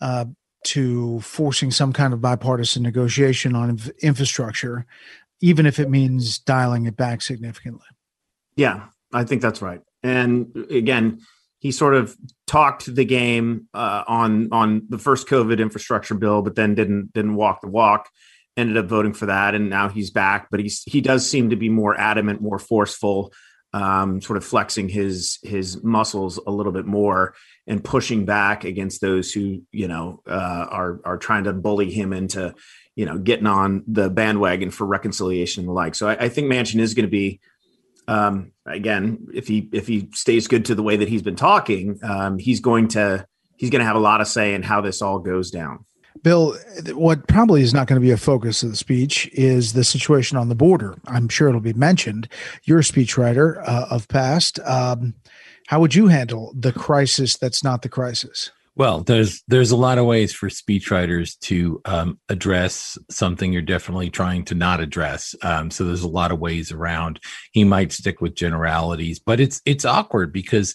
uh, 0.00 0.24
to 0.64 1.20
forcing 1.20 1.70
some 1.70 1.92
kind 1.92 2.14
of 2.14 2.22
bipartisan 2.22 2.82
negotiation 2.82 3.54
on 3.54 3.70
inf- 3.70 3.90
infrastructure, 4.00 4.86
even 5.42 5.66
if 5.66 5.78
it 5.78 5.90
means 5.90 6.38
dialing 6.38 6.86
it 6.86 6.96
back 6.96 7.20
significantly. 7.20 7.86
Yeah, 8.56 8.86
I 9.12 9.24
think 9.24 9.42
that's 9.42 9.60
right. 9.60 9.82
And 10.02 10.56
again, 10.70 11.20
he 11.64 11.72
sort 11.72 11.94
of 11.94 12.14
talked 12.46 12.94
the 12.94 13.06
game 13.06 13.68
uh, 13.72 14.04
on 14.06 14.52
on 14.52 14.82
the 14.90 14.98
first 14.98 15.26
COVID 15.26 15.58
infrastructure 15.58 16.14
bill, 16.14 16.42
but 16.42 16.54
then 16.54 16.74
didn't 16.74 17.14
didn't 17.14 17.36
walk 17.36 17.62
the 17.62 17.68
walk 17.68 18.10
ended 18.54 18.76
up 18.76 18.84
voting 18.86 19.14
for 19.14 19.26
that, 19.26 19.54
and 19.54 19.70
now 19.70 19.88
he's 19.88 20.10
back. 20.10 20.48
But 20.50 20.60
he's 20.60 20.82
he 20.84 21.00
does 21.00 21.28
seem 21.28 21.48
to 21.50 21.56
be 21.56 21.70
more 21.70 21.98
adamant, 21.98 22.42
more 22.42 22.58
forceful, 22.58 23.32
um, 23.72 24.20
sort 24.20 24.36
of 24.36 24.44
flexing 24.44 24.90
his 24.90 25.38
his 25.42 25.82
muscles 25.82 26.38
a 26.46 26.50
little 26.50 26.70
bit 26.70 26.84
more 26.84 27.34
and 27.66 27.82
pushing 27.82 28.26
back 28.26 28.64
against 28.64 29.00
those 29.00 29.32
who 29.32 29.62
you 29.72 29.88
know 29.88 30.20
uh, 30.28 30.66
are 30.68 31.00
are 31.06 31.16
trying 31.16 31.44
to 31.44 31.54
bully 31.54 31.90
him 31.90 32.12
into 32.12 32.54
you 32.94 33.06
know 33.06 33.16
getting 33.16 33.46
on 33.46 33.84
the 33.86 34.10
bandwagon 34.10 34.70
for 34.70 34.86
reconciliation 34.86 35.62
and 35.62 35.68
the 35.70 35.72
like. 35.72 35.94
So 35.94 36.08
I, 36.08 36.24
I 36.24 36.28
think 36.28 36.52
Manchin 36.52 36.80
is 36.80 36.92
going 36.92 37.06
to 37.06 37.10
be. 37.10 37.40
Um, 38.06 38.52
again, 38.66 39.28
if 39.32 39.48
he 39.48 39.68
if 39.72 39.86
he 39.86 40.08
stays 40.12 40.48
good 40.48 40.64
to 40.66 40.74
the 40.74 40.82
way 40.82 40.96
that 40.96 41.08
he's 41.08 41.22
been 41.22 41.36
talking, 41.36 41.98
um, 42.02 42.38
he's 42.38 42.60
going 42.60 42.88
to 42.88 43.26
he's 43.56 43.70
going 43.70 43.80
to 43.80 43.86
have 43.86 43.96
a 43.96 44.00
lot 44.00 44.20
of 44.20 44.28
say 44.28 44.54
in 44.54 44.62
how 44.62 44.80
this 44.80 45.00
all 45.02 45.18
goes 45.18 45.50
down. 45.50 45.84
Bill, 46.22 46.56
what 46.92 47.26
probably 47.26 47.62
is 47.62 47.74
not 47.74 47.86
going 47.86 48.00
to 48.00 48.04
be 48.04 48.12
a 48.12 48.16
focus 48.16 48.62
of 48.62 48.70
the 48.70 48.76
speech 48.76 49.28
is 49.32 49.72
the 49.72 49.84
situation 49.84 50.38
on 50.38 50.48
the 50.48 50.54
border. 50.54 50.96
I'm 51.06 51.28
sure 51.28 51.48
it'll 51.48 51.60
be 51.60 51.72
mentioned. 51.74 52.28
You're 52.62 52.78
a 52.78 52.82
speechwriter 52.82 53.62
uh, 53.68 53.86
of 53.90 54.08
past. 54.08 54.58
Um, 54.60 55.14
how 55.66 55.80
would 55.80 55.94
you 55.94 56.08
handle 56.08 56.54
the 56.56 56.72
crisis 56.72 57.36
that's 57.36 57.64
not 57.64 57.82
the 57.82 57.88
crisis? 57.88 58.50
Well, 58.76 59.02
there's 59.02 59.42
there's 59.46 59.70
a 59.70 59.76
lot 59.76 59.98
of 59.98 60.06
ways 60.06 60.32
for 60.32 60.48
speechwriters 60.48 61.38
to 61.40 61.80
um, 61.84 62.18
address 62.28 62.98
something 63.08 63.52
you're 63.52 63.62
definitely 63.62 64.10
trying 64.10 64.44
to 64.46 64.54
not 64.56 64.80
address. 64.80 65.34
Um, 65.42 65.70
so 65.70 65.84
there's 65.84 66.02
a 66.02 66.08
lot 66.08 66.32
of 66.32 66.40
ways 66.40 66.72
around. 66.72 67.20
He 67.52 67.62
might 67.62 67.92
stick 67.92 68.20
with 68.20 68.34
generalities, 68.34 69.20
but 69.20 69.38
it's 69.38 69.62
it's 69.64 69.84
awkward 69.84 70.32
because 70.32 70.74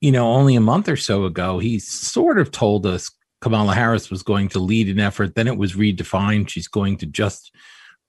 you 0.00 0.12
know 0.12 0.30
only 0.32 0.54
a 0.54 0.60
month 0.60 0.88
or 0.88 0.96
so 0.96 1.24
ago 1.24 1.58
he 1.58 1.80
sort 1.80 2.38
of 2.38 2.52
told 2.52 2.86
us 2.86 3.10
Kamala 3.40 3.74
Harris 3.74 4.10
was 4.10 4.22
going 4.22 4.48
to 4.50 4.60
lead 4.60 4.88
an 4.88 5.00
effort. 5.00 5.34
Then 5.34 5.48
it 5.48 5.56
was 5.56 5.74
redefined. 5.74 6.48
She's 6.48 6.68
going 6.68 6.98
to 6.98 7.06
just 7.06 7.52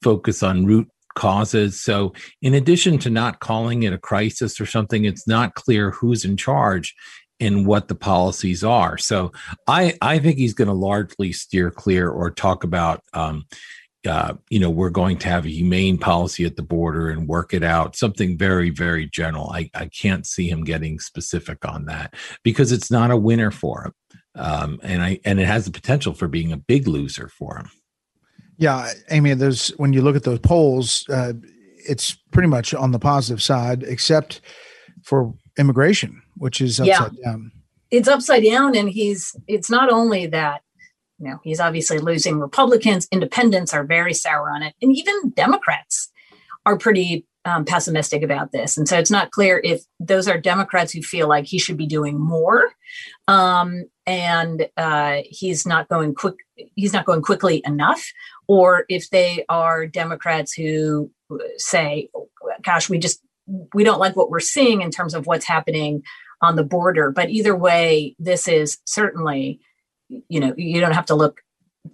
focus 0.04 0.44
on 0.44 0.66
root 0.66 0.88
causes. 1.16 1.82
So, 1.82 2.14
in 2.42 2.54
addition 2.54 2.98
to 3.00 3.10
not 3.10 3.40
calling 3.40 3.84
it 3.84 3.94
a 3.94 3.98
crisis 3.98 4.60
or 4.60 4.66
something, 4.66 5.06
it's 5.06 5.28
not 5.28 5.56
clear 5.56 5.92
who's 5.92 6.26
in 6.26 6.38
charge 6.38 6.96
and 7.42 7.66
what 7.66 7.90
the 7.90 7.96
policies 7.96 8.64
are. 8.64 8.98
So, 8.98 9.34
I 9.68 9.98
I 10.02 10.20
think 10.20 10.38
he's 10.38 10.54
going 10.54 10.70
to 10.70 10.74
largely 10.74 11.34
steer 11.34 11.72
clear 11.72 12.10
or 12.10 12.32
talk 12.32 12.64
about. 12.64 13.04
Um, 13.14 13.46
uh, 14.08 14.34
you 14.50 14.60
know, 14.60 14.72
we're 14.72 14.90
going 14.90 15.16
to 15.16 15.28
have 15.28 15.46
a 15.46 15.50
humane 15.50 15.96
policy 15.96 16.44
at 16.44 16.56
the 16.56 16.64
border 16.64 17.12
and 17.12 17.28
work 17.28 17.54
it 17.54 17.62
out. 17.62 17.96
Something 17.96 18.36
very, 18.36 18.72
very 18.72 19.08
general. 19.08 19.52
I, 19.52 19.70
I 19.76 19.90
can't 19.90 20.26
see 20.26 20.50
him 20.50 20.64
getting 20.64 21.00
specific 21.00 21.64
on 21.68 21.86
that 21.86 22.16
because 22.44 22.72
it's 22.72 22.90
not 22.90 23.12
a 23.12 23.16
winner 23.16 23.52
for 23.52 23.84
him 23.84 23.94
um, 24.36 24.80
and 24.84 25.02
I 25.02 25.20
and 25.26 25.40
it 25.40 25.48
has 25.48 25.66
the 25.66 25.72
potential 25.72 26.14
for 26.14 26.28
being 26.28 26.52
a 26.52 26.58
big 26.58 26.88
loser 26.88 27.28
for 27.28 27.58
him. 27.58 27.70
Yeah, 28.58 28.92
Amy. 29.10 29.34
There's 29.34 29.70
when 29.78 29.94
you 29.94 30.02
look 30.02 30.16
at 30.16 30.24
those 30.24 30.40
polls, 30.40 31.06
uh, 31.10 31.34
it's 31.78 32.14
pretty 32.32 32.48
much 32.48 32.74
on 32.74 32.92
the 32.92 33.00
positive 33.00 33.42
side, 33.42 33.84
except 33.84 34.42
for 35.04 35.34
immigration, 35.58 36.21
which 36.38 36.62
is 36.62 36.80
upside 36.80 37.14
yeah. 37.14 37.32
down. 37.32 37.52
It's 37.90 38.08
upside 38.08 38.44
down, 38.44 38.76
and 38.76 38.90
he's. 38.90 39.36
It's 39.48 39.70
not 39.70 39.92
only 39.92 40.28
that. 40.28 40.62
You 41.20 41.30
know, 41.30 41.40
he's 41.44 41.60
obviously 41.60 42.00
losing 42.00 42.40
Republicans. 42.40 43.08
Independents 43.12 43.74
are 43.74 43.84
very 43.84 44.14
sour 44.14 44.50
on 44.50 44.64
it, 44.64 44.74
and 44.82 44.96
even 44.96 45.32
Democrats 45.32 46.12
are 46.66 46.78
pretty 46.78 47.26
um, 47.46 47.66
pessimistic 47.66 48.22
about 48.24 48.52
this. 48.52 48.78
And 48.78 48.88
so 48.88 48.98
it's 48.98 49.12
not 49.12 49.32
clear 49.32 49.60
if 49.64 49.82
those 50.00 50.28
are 50.28 50.38
Democrats 50.38 50.92
who 50.94 51.02
feel 51.02 51.28
like 51.28 51.46
he 51.46 51.60
should 51.60 51.78
be 51.78 51.88
doing 51.88 52.20
more, 52.20 52.72
um, 53.28 53.86
and 54.06 54.68
uh, 54.78 55.20
he's 55.26 55.66
not 55.66 55.88
going 55.90 56.14
quick. 56.14 56.36
He's 56.76 56.94
not 56.94 57.06
going 57.06 57.22
quickly 57.22 57.62
enough, 57.66 58.04
or 58.48 58.86
if 58.90 59.10
they 59.10 59.46
are 59.50 59.86
Democrats 59.86 60.54
who 60.54 61.12
say, 61.58 62.10
"Gosh, 62.64 62.90
we 62.90 63.00
just 63.00 63.22
we 63.74 63.84
don't 63.84 64.00
like 64.00 64.16
what 64.16 64.30
we're 64.30 64.40
seeing 64.40 64.82
in 64.82 64.92
terms 64.92 65.14
of 65.14 65.28
what's 65.28 65.46
happening 65.46 66.04
on 66.42 66.56
the 66.56 66.64
border." 66.64 67.12
But 67.12 67.30
either 67.30 67.56
way, 67.56 68.16
this 68.20 68.48
is 68.48 68.78
certainly, 68.86 69.60
you 70.08 70.40
know, 70.40 70.54
you 70.58 70.80
don't 70.82 70.94
have 70.94 71.06
to 71.08 71.16
look 71.16 71.42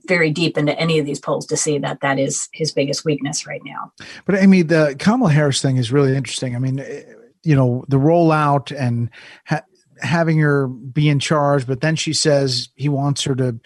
very 0.08 0.32
deep 0.32 0.58
into 0.58 0.78
any 0.78 1.00
of 1.00 1.06
these 1.06 1.20
polls 1.20 1.46
to 1.48 1.58
see 1.58 1.78
that 1.78 2.02
that 2.02 2.20
is 2.20 2.50
his 2.54 2.72
biggest 2.72 3.06
weakness 3.06 3.48
right 3.48 3.62
now. 3.66 3.92
But 4.26 4.36
I 4.36 4.46
mean, 4.46 4.68
the 4.68 4.96
Kamala 5.00 5.32
Harris 5.32 5.62
thing 5.62 5.78
is 5.78 5.92
really 5.92 6.16
interesting. 6.16 6.56
I 6.56 6.60
mean, 6.60 6.80
eh, 6.80 7.04
you 7.44 7.56
know, 7.56 7.86
the 7.88 7.98
rollout 7.98 8.78
and 8.78 9.10
ha- 9.46 9.64
having 10.02 10.40
her 10.40 10.68
be 10.68 11.10
in 11.10 11.20
charge, 11.20 11.66
but 11.66 11.82
then 11.82 11.96
she 11.96 12.14
says 12.14 12.70
he 12.76 12.90
wants 12.90 13.24
her 13.24 13.36
to 13.36 13.60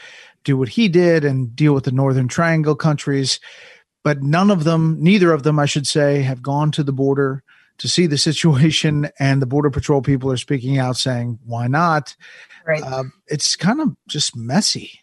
do 0.43 0.57
what 0.57 0.69
he 0.69 0.87
did 0.87 1.25
and 1.25 1.55
deal 1.55 1.73
with 1.73 1.85
the 1.85 1.91
Northern 1.91 2.27
Triangle 2.27 2.75
countries. 2.75 3.39
But 4.03 4.23
none 4.23 4.49
of 4.49 4.63
them, 4.63 4.97
neither 4.99 5.31
of 5.31 5.43
them, 5.43 5.59
I 5.59 5.65
should 5.65 5.87
say, 5.87 6.21
have 6.21 6.41
gone 6.41 6.71
to 6.71 6.83
the 6.83 6.93
border 6.93 7.43
to 7.81 7.87
see 7.87 8.07
the 8.07 8.17
situation. 8.17 9.09
And 9.19 9.41
the 9.41 9.45
Border 9.45 9.69
Patrol 9.69 10.01
people 10.01 10.31
are 10.31 10.37
speaking 10.37 10.79
out 10.79 10.97
saying, 10.97 11.39
why 11.45 11.67
not? 11.67 12.15
Right. 12.65 12.81
Uh, 12.81 13.03
it's 13.27 13.55
kind 13.55 13.81
of 13.81 13.89
just 14.07 14.35
messy 14.35 15.01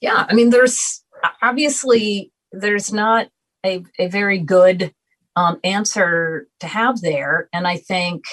yeah 0.00 0.26
i 0.28 0.34
mean 0.34 0.50
there's 0.50 1.02
obviously 1.40 2.32
there's 2.52 2.92
not 2.92 3.28
a, 3.64 3.82
a 3.98 4.08
very 4.08 4.38
good 4.38 4.92
um, 5.36 5.58
answer 5.64 6.46
to 6.60 6.66
have 6.66 7.00
there 7.00 7.48
and 7.52 7.66
i 7.66 7.76
think 7.76 8.24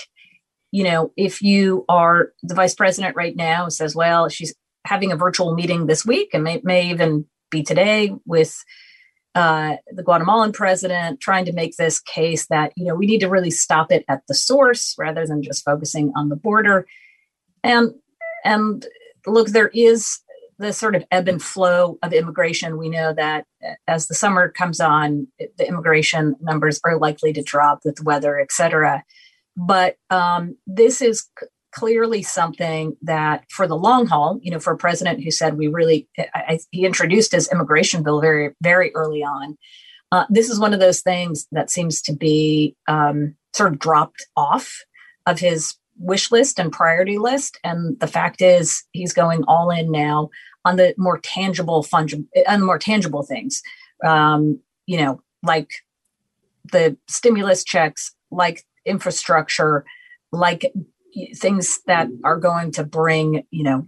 you 0.71 0.83
know 0.83 1.11
if 1.15 1.41
you 1.41 1.85
are 1.87 2.33
the 2.43 2.55
vice 2.55 2.75
president 2.75 3.15
right 3.15 3.35
now 3.35 3.69
says 3.69 3.95
well 3.95 4.27
she's 4.27 4.53
having 4.85 5.11
a 5.11 5.17
virtual 5.17 5.53
meeting 5.53 5.85
this 5.85 6.05
week 6.05 6.29
and 6.33 6.43
may, 6.43 6.59
may 6.63 6.89
even 6.89 7.25
be 7.51 7.63
today 7.63 8.11
with 8.25 8.63
uh, 9.35 9.75
the 9.91 10.03
Guatemalan 10.03 10.51
president 10.51 11.19
trying 11.19 11.45
to 11.45 11.53
make 11.53 11.77
this 11.77 11.99
case 11.99 12.47
that 12.47 12.73
you 12.75 12.85
know 12.85 12.95
we 12.95 13.05
need 13.05 13.19
to 13.19 13.29
really 13.29 13.51
stop 13.51 13.91
it 13.91 14.03
at 14.07 14.21
the 14.27 14.33
source 14.33 14.95
rather 14.97 15.25
than 15.25 15.43
just 15.43 15.63
focusing 15.63 16.11
on 16.15 16.29
the 16.29 16.35
border 16.35 16.87
and 17.63 17.93
and 18.43 18.85
look 19.27 19.49
there 19.49 19.69
is 19.69 20.19
the 20.59 20.73
sort 20.73 20.93
of 20.93 21.05
ebb 21.09 21.29
and 21.29 21.41
flow 21.41 21.97
of 22.03 22.13
immigration, 22.13 22.77
we 22.77 22.89
know 22.89 23.13
that 23.13 23.45
as 23.87 24.07
the 24.07 24.13
summer 24.13 24.49
comes 24.49 24.81
on, 24.81 25.25
the 25.39 25.67
immigration 25.67 26.35
numbers 26.41 26.81
are 26.83 26.99
likely 26.99 27.31
to 27.31 27.41
drop 27.41 27.79
with 27.85 28.03
weather, 28.03 28.37
et 28.37 28.51
cetera. 28.51 29.03
But 29.55 29.95
um, 30.09 30.57
this 30.67 31.01
is 31.01 31.27
clearly 31.71 32.23
something 32.23 32.95
that, 33.01 33.45
for 33.49 33.67
the 33.67 33.77
long 33.77 34.07
haul, 34.07 34.39
you 34.41 34.51
know, 34.51 34.59
for 34.59 34.73
a 34.73 34.77
president 34.77 35.23
who 35.23 35.31
said 35.31 35.57
we 35.57 35.67
really, 35.67 36.07
I, 36.33 36.59
he 36.71 36.85
introduced 36.85 37.31
his 37.31 37.51
immigration 37.51 38.03
bill 38.03 38.21
very, 38.21 38.55
very 38.61 38.93
early 38.95 39.23
on. 39.23 39.57
Uh, 40.11 40.25
this 40.29 40.49
is 40.49 40.59
one 40.59 40.73
of 40.73 40.79
those 40.79 41.01
things 41.01 41.47
that 41.51 41.69
seems 41.69 42.01
to 42.01 42.13
be 42.13 42.75
um, 42.87 43.35
sort 43.53 43.71
of 43.71 43.79
dropped 43.79 44.25
off 44.35 44.83
of 45.25 45.39
his 45.39 45.75
wish 45.97 46.31
list 46.31 46.59
and 46.59 46.71
priority 46.71 47.17
list. 47.17 47.59
And 47.63 47.99
the 47.99 48.07
fact 48.07 48.41
is, 48.41 48.83
he's 48.91 49.13
going 49.13 49.43
all 49.47 49.69
in 49.69 49.91
now 49.91 50.29
on 50.65 50.77
the 50.77 50.95
more 50.97 51.19
tangible, 51.19 51.83
fungible, 51.83 52.25
the 52.33 52.57
more 52.57 52.79
tangible 52.79 53.23
things. 53.23 53.61
Um, 54.03 54.59
you 54.87 54.97
know, 54.97 55.21
like 55.43 55.69
the 56.71 56.97
stimulus 57.07 57.63
checks, 57.63 58.15
like 58.31 58.63
infrastructure, 58.85 59.85
like 60.31 60.71
things 61.35 61.79
that 61.87 62.07
are 62.23 62.37
going 62.37 62.71
to 62.73 62.83
bring, 62.83 63.43
you 63.51 63.63
know, 63.63 63.87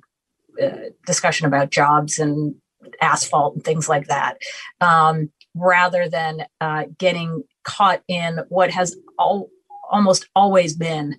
uh, 0.62 0.90
discussion 1.06 1.48
about 1.48 1.70
jobs 1.70 2.20
and 2.20 2.56
asphalt 3.02 3.56
and 3.56 3.64
things 3.64 3.88
like 3.88 4.08
that, 4.08 4.38
um, 4.80 5.32
rather 5.56 6.10
than 6.10 6.46
uh, 6.60 6.86
getting 6.98 7.44
caught 7.64 8.02
in 8.08 8.40
what 8.50 8.72
has 8.72 8.96
all, 9.18 9.50
almost 9.90 10.28
always 10.36 10.76
been 10.76 11.18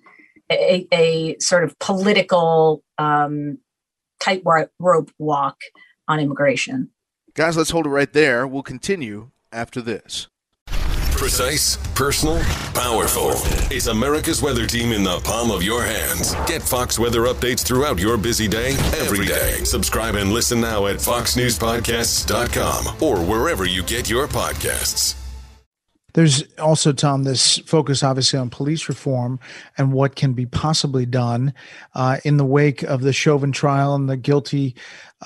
a, 0.51 0.87
a 0.91 1.37
sort 1.39 1.63
of 1.63 1.77
political 1.79 2.83
um, 2.97 3.57
tightrope 4.19 5.11
walk 5.17 5.57
on 6.07 6.19
immigration. 6.19 6.89
Guys, 7.33 7.57
let's 7.57 7.71
hold 7.71 7.85
it 7.85 7.89
right 7.89 8.11
there. 8.13 8.45
We'll 8.45 8.63
continue 8.63 9.31
after 9.51 9.81
this. 9.81 10.27
Precise, 11.17 11.77
personal, 11.95 12.39
powerful. 12.73 13.31
It's 13.71 13.87
America's 13.87 14.41
weather 14.41 14.67
team 14.67 14.91
in 14.91 15.03
the 15.03 15.19
palm 15.19 15.51
of 15.51 15.63
your 15.63 15.83
hands? 15.83 16.33
Get 16.47 16.61
Fox 16.61 16.99
weather 16.99 17.21
updates 17.21 17.63
throughout 17.63 17.99
your 17.99 18.17
busy 18.17 18.47
day, 18.47 18.71
every 18.99 19.25
day. 19.25 19.63
Subscribe 19.63 20.15
and 20.15 20.33
listen 20.33 20.59
now 20.59 20.87
at 20.87 20.97
foxnewspodcasts.com 20.97 23.01
or 23.01 23.23
wherever 23.23 23.65
you 23.65 23.83
get 23.83 24.09
your 24.09 24.27
podcasts. 24.27 25.15
There's 26.13 26.43
also, 26.59 26.91
Tom, 26.91 27.23
this 27.23 27.59
focus 27.59 28.03
obviously 28.03 28.37
on 28.37 28.49
police 28.49 28.89
reform 28.89 29.39
and 29.77 29.93
what 29.93 30.15
can 30.15 30.33
be 30.33 30.45
possibly 30.45 31.05
done 31.05 31.53
uh, 31.95 32.17
in 32.23 32.37
the 32.37 32.45
wake 32.45 32.83
of 32.83 33.01
the 33.01 33.13
Chauvin 33.13 33.51
trial 33.51 33.95
and 33.95 34.09
the 34.09 34.17
guilty 34.17 34.75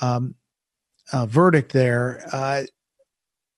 um, 0.00 0.34
uh, 1.12 1.26
verdict 1.26 1.72
there. 1.72 2.26
Uh, 2.32 2.62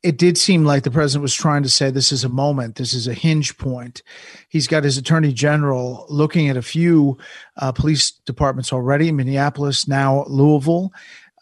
it 0.02 0.16
did 0.16 0.38
seem 0.38 0.64
like 0.64 0.82
the 0.82 0.90
president 0.90 1.22
was 1.22 1.34
trying 1.34 1.62
to 1.62 1.68
say 1.68 1.90
this 1.90 2.12
is 2.12 2.24
a 2.24 2.28
moment, 2.28 2.76
this 2.76 2.94
is 2.94 3.06
a 3.06 3.14
hinge 3.14 3.58
point. 3.58 4.02
He's 4.48 4.66
got 4.66 4.84
his 4.84 4.96
attorney 4.96 5.32
general 5.32 6.06
looking 6.08 6.48
at 6.48 6.56
a 6.56 6.62
few 6.62 7.18
uh, 7.58 7.72
police 7.72 8.10
departments 8.10 8.72
already, 8.72 9.12
Minneapolis, 9.12 9.86
now 9.86 10.24
Louisville. 10.26 10.92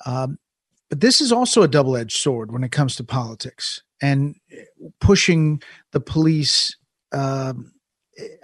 Um, 0.07 0.38
but 0.88 1.00
this 1.00 1.21
is 1.21 1.31
also 1.31 1.62
a 1.62 1.69
double 1.69 1.97
edged 1.97 2.19
sword 2.19 2.50
when 2.50 2.65
it 2.65 2.73
comes 2.73 2.97
to 2.97 3.05
politics 3.05 3.83
and 4.03 4.35
pushing 5.00 5.62
the 5.93 6.00
police. 6.00 6.77
Um, 7.12 7.73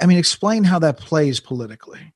I 0.00 0.06
mean, 0.06 0.18
explain 0.18 0.62
how 0.62 0.78
that 0.80 0.98
plays 0.98 1.40
politically. 1.40 2.12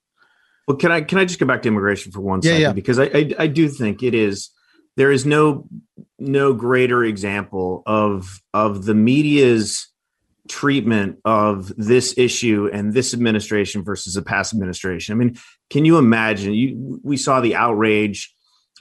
Well, 0.69 0.77
can 0.77 0.93
I 0.93 1.01
can 1.01 1.19
I 1.19 1.25
just 1.25 1.41
go 1.41 1.47
back 1.47 1.63
to 1.63 1.69
immigration 1.69 2.13
for 2.13 2.21
one 2.21 2.41
yeah, 2.43 2.51
second 2.51 2.61
yeah. 2.61 2.73
because 2.73 2.99
I, 2.99 3.05
I 3.05 3.35
I 3.39 3.47
do 3.47 3.69
think 3.69 4.03
it 4.03 4.15
is 4.15 4.51
there 4.99 5.13
is 5.13 5.25
no 5.25 5.65
no 6.19 6.53
greater 6.53 7.05
example 7.05 7.85
of 7.87 8.43
of 8.53 8.85
the 8.85 8.95
media's 8.95 9.89
treatment 10.49 11.21
of 11.25 11.73
this 11.77 12.19
issue 12.19 12.69
and 12.73 12.93
this 12.93 13.15
administration 13.15 13.85
versus 13.85 14.17
a 14.17 14.23
past 14.23 14.53
administration. 14.53 15.13
I 15.13 15.17
mean, 15.17 15.39
can 15.71 15.85
you 15.85 15.99
imagine? 15.99 16.53
You 16.53 17.01
we 17.05 17.17
saw 17.17 17.41
the 17.41 17.55
outrage, 17.55 18.35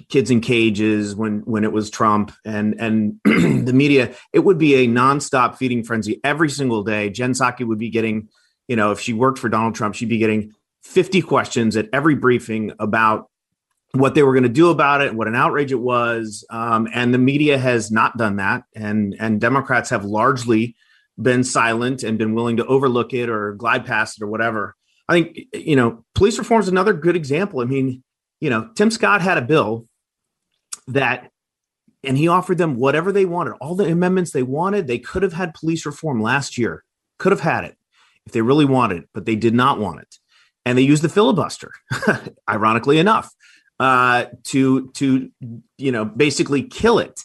kids 0.10 0.32
in 0.32 0.42
cages 0.42 1.16
when 1.16 1.42
when 1.42 1.64
it 1.64 1.72
was 1.72 1.92
Trump 1.92 2.32
and 2.44 2.74
and 2.80 3.20
the 3.24 3.74
media. 3.74 4.16
It 4.34 4.40
would 4.40 4.58
be 4.58 4.74
a 4.74 4.88
nonstop 4.88 5.58
feeding 5.58 5.84
frenzy 5.84 6.20
every 6.24 6.50
single 6.50 6.84
day. 6.84 7.12
Jen 7.12 7.34
Psaki 7.34 7.64
would 7.64 7.80
be 7.80 7.92
getting, 7.92 8.28
you 8.68 8.76
know, 8.76 8.92
if 8.92 9.00
she 9.00 9.14
worked 9.14 9.38
for 9.38 9.50
Donald 9.50 9.76
Trump, 9.76 9.94
she'd 9.94 10.10
be 10.10 10.18
getting 10.18 10.52
50 10.82 11.22
questions 11.22 11.78
at 11.78 11.90
every 11.94 12.16
briefing 12.16 12.72
about 12.80 13.30
what 13.94 14.15
they 14.15 14.24
were 14.24 14.34
going 14.34 14.44
to 14.44 14.50
do 14.50 14.70
about 14.70 15.01
it, 15.01 15.15
what 15.15 15.27
an 15.27 15.36
outrage 15.36 15.72
it 15.72 15.79
was, 15.79 16.46
um, 16.50 16.88
and 16.94 17.13
the 17.13 17.17
media 17.17 17.58
has 17.58 17.91
not 17.91 18.17
done 18.17 18.38
that, 18.38 18.63
and 18.75 19.15
and 19.20 19.39
Democrats 19.41 19.89
have 19.89 20.06
largely 20.06 20.75
been 21.20 21.44
silent 21.44 22.03
and 22.03 22.17
been 22.17 22.36
willing 22.36 22.58
to 22.58 22.65
overlook 22.65 23.13
it 23.13 23.29
or 23.29 23.53
glide 23.53 23.86
past 23.86 24.20
it 24.20 24.24
or 24.24 24.27
whatever. 24.27 24.75
I 25.10 25.13
think 25.13 25.39
you 25.53 25.75
know 25.75 26.03
police 26.15 26.38
reform 26.38 26.62
is 26.62 26.67
another 26.67 26.94
good 26.94 27.15
example. 27.15 27.62
I 27.62 27.65
mean, 27.65 28.03
you 28.41 28.50
know, 28.50 28.70
Tim 28.75 28.91
Scott 28.91 29.22
had 29.22 29.38
a 29.38 29.41
bill 29.41 29.88
that, 30.88 31.32
and 32.03 32.17
he 32.17 32.27
offered 32.27 32.58
them 32.58 32.75
whatever 32.75 33.12
they 33.12 33.25
wanted, 33.25 33.53
all 33.62 33.75
the 33.75 33.89
amendments 33.89 34.32
they 34.32 34.44
wanted. 34.44 34.88
They 34.88 35.00
could 35.00 35.24
have 35.24 35.34
had 35.34 35.53
police 35.53 35.86
reform 35.86 36.22
last 36.22 36.58
year, 36.58 36.84
could 37.20 37.32
have 37.32 37.41
had 37.41 37.63
it 37.63 37.77
if 38.25 38.34
they 38.34 38.41
really 38.41 38.65
wanted, 38.65 39.03
it, 39.03 39.10
but 39.13 39.25
they 39.25 39.38
did 39.38 39.53
not 39.53 39.79
want 39.79 40.01
it, 40.01 40.17
and 40.65 40.77
they 40.77 40.82
used 40.82 41.03
the 41.03 41.10
filibuster, 41.10 41.72
ironically 42.50 42.98
enough 43.00 43.34
uh, 43.80 44.26
to 44.46 44.90
to 44.92 45.30
you 45.78 45.92
know 45.92 46.06
basically 46.06 46.64
kill 46.64 47.00
it 47.00 47.22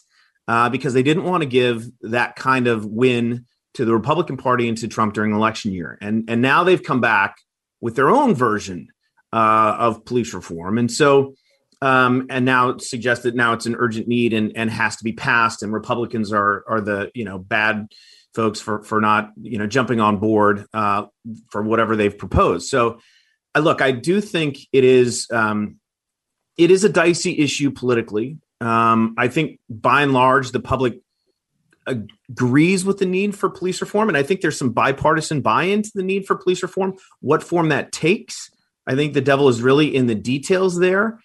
uh, 0.47 0.69
because 0.69 0.93
they 0.93 1.03
didn't 1.03 1.23
want 1.23 1.41
to 1.41 1.49
give 1.49 1.85
that 2.01 2.35
kind 2.35 2.67
of 2.67 2.85
win 2.85 3.45
to 3.73 3.85
the 3.85 3.93
Republican 3.93 4.37
Party 4.37 4.67
and 4.69 4.77
to 4.77 4.87
Trump 4.87 5.13
during 5.13 5.33
election 5.33 5.71
year, 5.71 5.97
and 6.01 6.29
and 6.29 6.41
now 6.41 6.63
they've 6.63 6.83
come 6.83 7.01
back 7.01 7.37
with 7.81 7.95
their 7.95 8.09
own 8.09 8.35
version 8.35 8.87
uh, 9.31 9.75
of 9.79 10.05
police 10.05 10.33
reform, 10.33 10.77
and 10.77 10.91
so. 10.91 11.35
Um, 11.81 12.27
and 12.29 12.45
now 12.45 12.77
suggest 12.77 13.23
that 13.23 13.35
now 13.35 13.51
it's 13.51 13.65
an 13.65 13.75
urgent 13.77 14.07
need 14.07 14.31
and, 14.31 14.53
and 14.55 14.69
has 14.69 14.95
to 14.95 15.03
be 15.03 15.11
passed, 15.11 15.63
and 15.63 15.73
Republicans 15.73 16.31
are 16.31 16.63
are 16.65 16.79
the 16.79 17.11
you 17.13 17.25
know 17.25 17.37
bad 17.37 17.89
folks 18.33 18.59
for 18.59 18.83
for 18.83 19.01
not 19.01 19.31
you 19.41 19.57
know 19.57 19.67
jumping 19.67 19.99
on 19.99 20.17
board 20.17 20.65
uh, 20.73 21.05
for 21.49 21.61
whatever 21.61 21.95
they've 21.95 22.17
proposed. 22.17 22.67
So, 22.67 22.99
I 23.53 23.59
look, 23.59 23.81
I 23.81 23.91
do 23.91 24.21
think 24.21 24.59
it 24.71 24.83
is 24.83 25.27
um, 25.31 25.77
it 26.57 26.71
is 26.71 26.83
a 26.83 26.89
dicey 26.89 27.39
issue 27.39 27.71
politically. 27.71 28.37
Um, 28.61 29.15
I 29.17 29.27
think 29.27 29.59
by 29.69 30.03
and 30.03 30.13
large, 30.13 30.51
the 30.51 30.59
public 30.59 30.99
agrees 31.85 32.85
with 32.85 32.99
the 32.99 33.05
need 33.05 33.35
for 33.35 33.49
police 33.49 33.81
reform. 33.81 34.07
And 34.07 34.17
I 34.17 34.23
think 34.23 34.41
there's 34.41 34.57
some 34.57 34.71
bipartisan 34.71 35.41
buy 35.41 35.63
in 35.63 35.81
to 35.81 35.91
the 35.93 36.03
need 36.03 36.25
for 36.25 36.35
police 36.35 36.63
reform. 36.63 36.93
What 37.19 37.43
form 37.43 37.69
that 37.69 37.91
takes, 37.91 38.49
I 38.87 38.95
think 38.95 39.13
the 39.13 39.21
devil 39.21 39.49
is 39.49 39.61
really 39.61 39.93
in 39.93 40.07
the 40.07 40.15
details 40.15 40.79
there. 40.79 41.19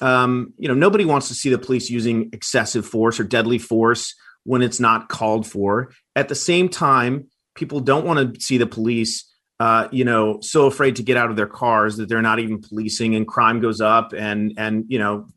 Um, 0.00 0.54
you 0.58 0.68
know, 0.68 0.74
nobody 0.74 1.04
wants 1.04 1.28
to 1.28 1.34
see 1.34 1.50
the 1.50 1.58
police 1.58 1.90
using 1.90 2.30
excessive 2.32 2.86
force 2.86 3.18
or 3.18 3.24
deadly 3.24 3.58
force 3.58 4.14
when 4.44 4.62
it's 4.62 4.80
not 4.80 5.08
called 5.08 5.46
for. 5.46 5.90
At 6.14 6.28
the 6.28 6.34
same 6.34 6.68
time, 6.68 7.28
people 7.54 7.80
don't 7.80 8.04
want 8.04 8.34
to 8.34 8.40
see 8.40 8.58
the 8.58 8.66
police 8.66 9.24
uh, 9.60 9.88
you 9.92 10.04
know, 10.04 10.40
so 10.40 10.66
afraid 10.66 10.96
to 10.96 11.02
get 11.02 11.16
out 11.16 11.30
of 11.30 11.36
their 11.36 11.46
cars 11.46 11.96
that 11.96 12.08
they're 12.08 12.22
not 12.22 12.38
even 12.38 12.60
policing, 12.60 13.14
and 13.14 13.26
crime 13.26 13.60
goes 13.60 13.80
up, 13.80 14.12
and 14.12 14.54
and 14.56 14.84
you 14.88 14.98
know, 14.98 15.28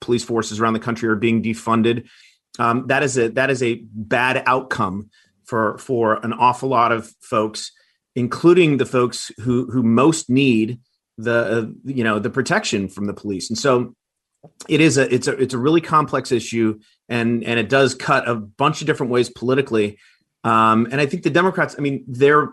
police 0.00 0.24
forces 0.24 0.60
around 0.60 0.74
the 0.74 0.80
country 0.80 1.08
are 1.08 1.16
being 1.16 1.42
defunded. 1.42 2.06
Um, 2.58 2.86
that 2.88 3.02
is 3.02 3.16
a 3.16 3.28
that 3.30 3.50
is 3.50 3.62
a 3.62 3.82
bad 3.92 4.42
outcome 4.46 5.10
for 5.44 5.78
for 5.78 6.14
an 6.24 6.32
awful 6.32 6.68
lot 6.68 6.92
of 6.92 7.12
folks, 7.20 7.72
including 8.14 8.76
the 8.76 8.86
folks 8.86 9.32
who 9.40 9.70
who 9.70 9.82
most 9.82 10.28
need 10.28 10.80
the 11.16 11.32
uh, 11.34 11.66
you 11.84 12.04
know 12.04 12.18
the 12.18 12.30
protection 12.30 12.88
from 12.88 13.06
the 13.06 13.14
police. 13.14 13.48
And 13.48 13.58
so, 13.58 13.94
it 14.68 14.82
is 14.82 14.98
a 14.98 15.12
it's 15.12 15.26
a 15.26 15.32
it's 15.32 15.54
a 15.54 15.58
really 15.58 15.80
complex 15.80 16.32
issue, 16.32 16.80
and 17.08 17.42
and 17.44 17.58
it 17.58 17.70
does 17.70 17.94
cut 17.94 18.28
a 18.28 18.34
bunch 18.34 18.82
of 18.82 18.86
different 18.86 19.10
ways 19.10 19.30
politically. 19.30 19.98
Um, 20.44 20.86
and 20.90 21.00
I 21.00 21.06
think 21.06 21.22
the 21.22 21.30
Democrats, 21.30 21.74
I 21.78 21.80
mean, 21.80 22.04
they're 22.06 22.50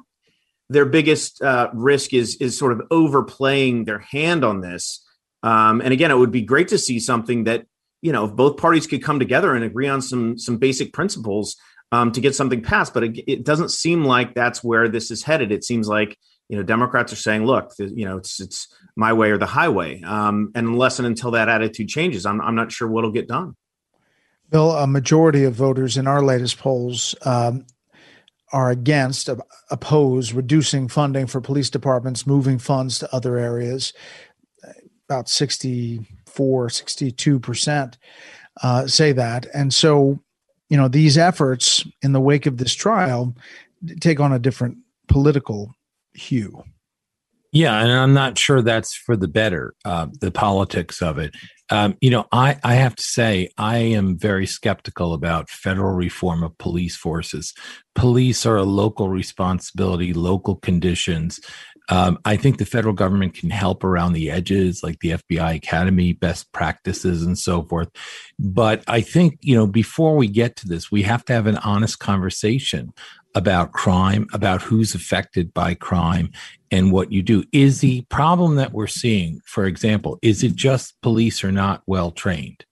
their 0.72 0.86
biggest 0.86 1.42
uh, 1.42 1.70
risk 1.74 2.14
is 2.14 2.38
is 2.38 2.58
sort 2.58 2.72
of 2.72 2.82
overplaying 2.90 3.86
their 3.86 4.00
hand 4.00 4.44
on 4.44 4.62
this. 4.62 5.06
Um, 5.44 5.82
and 5.82 5.92
again, 5.92 6.12
it 6.12 6.18
would 6.18 6.32
be 6.32 6.44
great 6.44 6.70
to 6.70 6.78
see 6.78 7.00
something 7.00 7.44
that 7.44 7.66
you 8.02 8.12
know 8.12 8.26
if 8.26 8.36
both 8.36 8.58
parties 8.58 8.88
could 8.88 9.04
come 9.04 9.20
together 9.20 9.54
and 9.54 9.66
agree 9.66 9.90
on 9.90 10.02
some 10.02 10.38
some 10.38 10.58
basic 10.58 10.94
principles 10.94 11.58
um, 11.92 12.12
to 12.14 12.22
get 12.22 12.36
something 12.36 12.62
passed. 12.62 12.94
But 12.94 13.04
it, 13.04 13.32
it, 13.32 13.44
doesn't 13.44 13.72
seem 13.72 14.06
like 14.06 14.34
that's 14.34 14.64
where 14.64 14.88
this 14.88 15.12
is 15.12 15.24
headed. 15.24 15.52
It 15.52 15.66
seems 15.66 15.90
like 15.90 16.18
you 16.48 16.56
know 16.56 16.64
Democrats 16.64 17.12
are 17.12 17.18
saying, 17.18 17.46
look, 17.46 17.76
the, 17.76 17.90
you 17.90 18.06
know, 18.06 18.18
it's 18.18 18.40
it's 18.40 18.74
my 18.96 19.12
way 19.12 19.32
or 19.32 19.38
the 19.38 19.46
highway. 19.46 20.02
Um, 20.04 20.52
and 20.56 20.68
unless 20.68 21.00
and 21.00 21.06
until 21.06 21.32
that 21.32 21.50
attitude 21.50 21.90
changes, 21.90 22.26
I'm 22.26 22.40
I'm 22.40 22.56
not 22.56 22.72
sure 22.72 22.88
what'll 22.88 23.12
get 23.12 23.28
done. 23.28 23.56
Bill, 24.50 24.72
a 24.72 24.88
majority 24.88 25.44
of 25.44 25.54
voters 25.54 25.98
in 25.98 26.08
our 26.08 26.22
latest 26.22 26.60
polls 26.60 27.16
um, 27.24 27.66
are 28.52 28.70
against, 28.70 29.30
oppose 29.70 30.34
reducing 30.34 30.88
funding 30.88 31.28
for 31.28 31.42
police 31.42 31.70
departments, 31.70 32.28
moving 32.28 32.60
funds 32.60 33.00
to 33.00 33.16
other 33.16 33.38
areas. 33.38 33.94
About 35.10 35.30
64, 35.30 36.68
62% 36.68 37.98
uh, 38.62 38.88
say 38.88 39.12
that. 39.12 39.46
And 39.54 39.74
so, 39.74 40.20
you 40.70 40.78
know, 40.78 40.88
these 40.88 41.18
efforts 41.18 41.86
in 42.02 42.12
the 42.12 42.22
wake 42.22 42.46
of 42.46 42.58
this 42.58 42.74
trial 42.74 43.36
take 44.00 44.20
on 44.20 44.32
a 44.32 44.40
different 44.40 44.78
political 45.08 45.76
hue. 46.14 46.64
Yeah, 47.52 47.82
and 47.82 47.92
I'm 47.92 48.14
not 48.14 48.38
sure 48.38 48.62
that's 48.62 48.96
for 48.96 49.18
the 49.18 49.28
better, 49.28 49.74
uh, 49.84 50.08
the 50.22 50.32
politics 50.32 51.02
of 51.02 51.18
it. 51.18 51.36
Um, 51.70 51.98
you 52.02 52.10
know, 52.10 52.26
I, 52.32 52.58
I 52.64 52.76
have 52.76 52.96
to 52.96 53.04
say, 53.04 53.50
I 53.58 53.78
am 53.78 54.18
very 54.18 54.46
skeptical 54.46 55.14
about 55.14 55.50
federal 55.50 55.94
reform 55.94 56.44
of 56.44 56.58
police 56.58 56.96
forces. 56.96 57.54
Police 57.94 58.46
are 58.46 58.58
a 58.58 58.64
local 58.64 59.10
responsibility, 59.10 60.14
local 60.14 60.56
conditions. 60.56 61.42
Um, 61.90 62.20
I 62.24 62.38
think 62.38 62.58
the 62.58 62.66
federal 62.66 62.94
government 62.94 63.34
can 63.34 63.50
help 63.50 63.84
around 63.84 64.14
the 64.14 64.32
edges, 64.32 64.82
like 64.82 65.00
the 65.00 65.12
FBI 65.12 65.56
Academy, 65.56 66.14
best 66.14 66.52
practices, 66.54 67.24
and 67.24 67.38
so 67.38 67.64
forth. 67.64 67.90
But 68.40 68.84
I 68.88 69.02
think, 69.02 69.40
you 69.42 69.56
know, 69.56 69.68
before 69.68 70.16
we 70.16 70.28
get 70.28 70.56
to 70.58 70.68
this, 70.68 70.90
we 70.90 71.04
have 71.04 71.26
to 71.26 71.34
have 71.34 71.48
an 71.48 71.58
honest 71.58 72.00
conversation 72.00 72.94
about 73.36 73.72
crime, 73.72 74.28
about 74.34 74.62
who's 74.62 74.94
affected 74.94 75.54
by 75.54 75.74
crime 75.74 76.32
and 76.70 76.92
what 76.92 77.12
you 77.12 77.22
do. 77.22 77.44
Is 77.52 77.82
the 77.82 78.02
problem 78.04 78.56
that 78.56 78.74
we're 78.74 78.88
seeing, 78.88 79.42
for 79.46 79.66
example, 79.66 80.20
is 80.22 80.44
it 80.44 80.56
just 80.56 81.00
police 81.02 81.44
are 81.44 81.52
not 81.52 81.84
well 81.86 82.12
trained? 82.12 82.66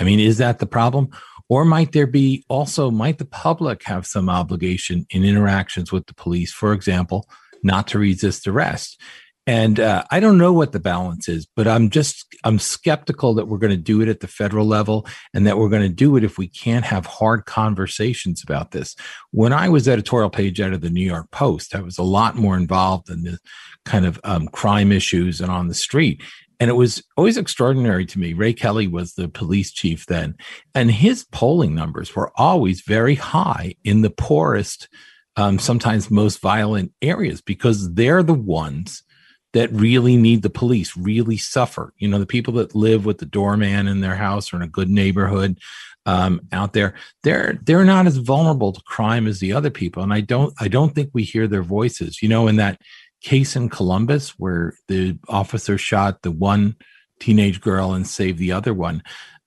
I 0.00 0.04
mean, 0.04 0.20
is 0.20 0.38
that 0.38 0.58
the 0.58 0.66
problem? 0.66 1.08
Or 1.48 1.64
might 1.64 1.92
there 1.92 2.06
be 2.06 2.44
also, 2.48 2.90
might 2.90 3.18
the 3.18 3.26
public 3.26 3.84
have 3.84 4.06
some 4.06 4.28
obligation 4.28 5.06
in 5.10 5.24
interactions 5.24 5.92
with 5.92 6.06
the 6.06 6.14
police, 6.14 6.52
for 6.52 6.72
example, 6.72 7.28
not 7.62 7.86
to 7.88 7.98
resist 7.98 8.46
arrest? 8.46 9.00
And 9.46 9.78
uh, 9.78 10.04
I 10.10 10.20
don't 10.20 10.38
know 10.38 10.54
what 10.54 10.72
the 10.72 10.80
balance 10.80 11.28
is, 11.28 11.46
but 11.54 11.68
I'm 11.68 11.90
just 11.90 12.34
I'm 12.44 12.58
skeptical 12.58 13.34
that 13.34 13.46
we're 13.46 13.58
going 13.58 13.72
to 13.72 13.76
do 13.76 14.00
it 14.00 14.08
at 14.08 14.20
the 14.20 14.26
federal 14.26 14.66
level, 14.66 15.06
and 15.34 15.46
that 15.46 15.58
we're 15.58 15.68
going 15.68 15.82
to 15.82 15.94
do 15.94 16.16
it 16.16 16.24
if 16.24 16.38
we 16.38 16.48
can't 16.48 16.84
have 16.84 17.04
hard 17.04 17.44
conversations 17.44 18.42
about 18.42 18.70
this. 18.70 18.96
When 19.32 19.52
I 19.52 19.68
was 19.68 19.86
editorial 19.86 20.30
page 20.30 20.60
editor 20.60 20.76
of 20.76 20.80
the 20.80 20.90
New 20.90 21.04
York 21.04 21.30
Post, 21.30 21.74
I 21.74 21.82
was 21.82 21.98
a 21.98 22.02
lot 22.02 22.36
more 22.36 22.56
involved 22.56 23.10
in 23.10 23.22
the 23.22 23.38
kind 23.84 24.06
of 24.06 24.18
um, 24.24 24.48
crime 24.48 24.90
issues 24.90 25.42
and 25.42 25.50
on 25.50 25.68
the 25.68 25.74
street. 25.74 26.22
And 26.58 26.70
it 26.70 26.74
was 26.74 27.02
always 27.16 27.36
extraordinary 27.36 28.06
to 28.06 28.18
me. 28.18 28.32
Ray 28.32 28.54
Kelly 28.54 28.86
was 28.86 29.12
the 29.12 29.28
police 29.28 29.72
chief 29.72 30.06
then, 30.06 30.36
and 30.74 30.90
his 30.90 31.26
polling 31.32 31.74
numbers 31.74 32.16
were 32.16 32.32
always 32.36 32.80
very 32.80 33.16
high 33.16 33.74
in 33.84 34.00
the 34.00 34.10
poorest, 34.10 34.88
um, 35.36 35.58
sometimes 35.58 36.10
most 36.10 36.40
violent 36.40 36.92
areas 37.02 37.42
because 37.42 37.92
they're 37.92 38.22
the 38.22 38.32
ones 38.32 39.02
that 39.54 39.72
really 39.72 40.16
need 40.16 40.42
the 40.42 40.50
police, 40.50 40.96
really 40.96 41.36
suffer. 41.36 41.94
You 41.98 42.08
know, 42.08 42.18
the 42.18 42.26
people 42.26 42.54
that 42.54 42.74
live 42.74 43.06
with 43.06 43.18
the 43.18 43.26
doorman 43.26 43.86
in 43.86 44.00
their 44.00 44.16
house 44.16 44.52
or 44.52 44.56
in 44.56 44.62
a 44.62 44.68
good 44.68 44.90
neighborhood 44.90 45.58
um, 46.06 46.40
out 46.52 46.74
there, 46.74 46.94
they're 47.22 47.58
they're 47.62 47.84
not 47.84 48.06
as 48.06 48.18
vulnerable 48.18 48.72
to 48.72 48.82
crime 48.82 49.26
as 49.26 49.38
the 49.38 49.52
other 49.52 49.70
people. 49.70 50.02
And 50.02 50.12
I 50.12 50.20
don't 50.20 50.52
I 50.60 50.68
don't 50.68 50.94
think 50.94 51.10
we 51.12 51.22
hear 51.22 51.46
their 51.46 51.62
voices. 51.62 52.20
You 52.20 52.28
know, 52.28 52.48
in 52.48 52.56
that 52.56 52.80
case 53.22 53.56
in 53.56 53.70
Columbus 53.70 54.30
where 54.38 54.74
the 54.88 55.18
officer 55.28 55.78
shot 55.78 56.20
the 56.22 56.30
one 56.30 56.76
teenage 57.20 57.60
girl 57.60 57.94
and 57.94 58.06
saved 58.06 58.38
the 58.38 58.52
other 58.52 58.74
one. 58.74 59.02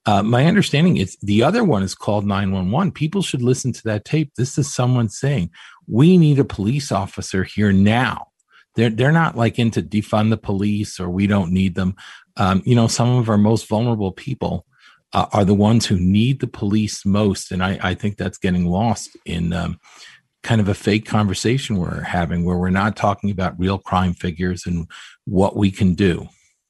Uh, 0.05 0.23
my 0.23 0.45
understanding 0.45 0.97
is 0.97 1.17
the 1.21 1.43
other 1.43 1.65
one 1.65 1.83
is 1.83 1.93
called 1.93 2.25
911. 2.25 2.93
People 2.93 3.21
should 3.21 3.41
listen 3.41 3.73
to 3.73 3.83
that 3.83 4.05
tape. 4.05 4.31
This 4.35 4.57
is 4.57 4.73
someone 4.73 5.09
saying, 5.09 5.51
We 5.85 6.17
need 6.17 6.39
a 6.39 6.45
police 6.45 6.93
officer 6.93 7.43
here 7.43 7.73
now. 7.73 8.26
They're, 8.77 8.89
they're 8.89 9.11
not 9.11 9.35
like 9.35 9.59
into 9.59 9.81
defund 9.81 10.29
the 10.29 10.37
police 10.37 10.99
or 10.99 11.09
we 11.09 11.27
don't 11.27 11.51
need 11.51 11.75
them. 11.75 11.95
Um, 12.37 12.61
you 12.65 12.75
know, 12.75 12.87
some 12.87 13.09
of 13.17 13.27
our 13.29 13.37
most 13.37 13.67
vulnerable 13.67 14.11
people 14.11 14.65
uh, 15.13 15.25
are 15.33 15.43
the 15.43 15.53
ones 15.53 15.85
who 15.85 15.99
need 15.99 16.39
the 16.39 16.47
police 16.47 17.05
most. 17.05 17.51
And 17.51 17.63
I, 17.63 17.79
I 17.81 17.93
think 17.95 18.17
that's 18.17 18.37
getting 18.37 18.67
lost 18.67 19.17
in 19.25 19.51
um, 19.51 19.79
kind 20.43 20.61
of 20.61 20.69
a 20.69 20.73
fake 20.73 21.05
conversation 21.05 21.77
we're 21.77 22.01
having 22.01 22.45
where 22.45 22.57
we're 22.57 22.69
not 22.69 22.95
talking 22.95 23.31
about 23.31 23.59
real 23.59 23.79
crime 23.79 24.13
figures 24.13 24.65
and 24.65 24.87
what 25.25 25.57
we 25.57 25.71
can 25.71 25.95
do. 25.95 26.27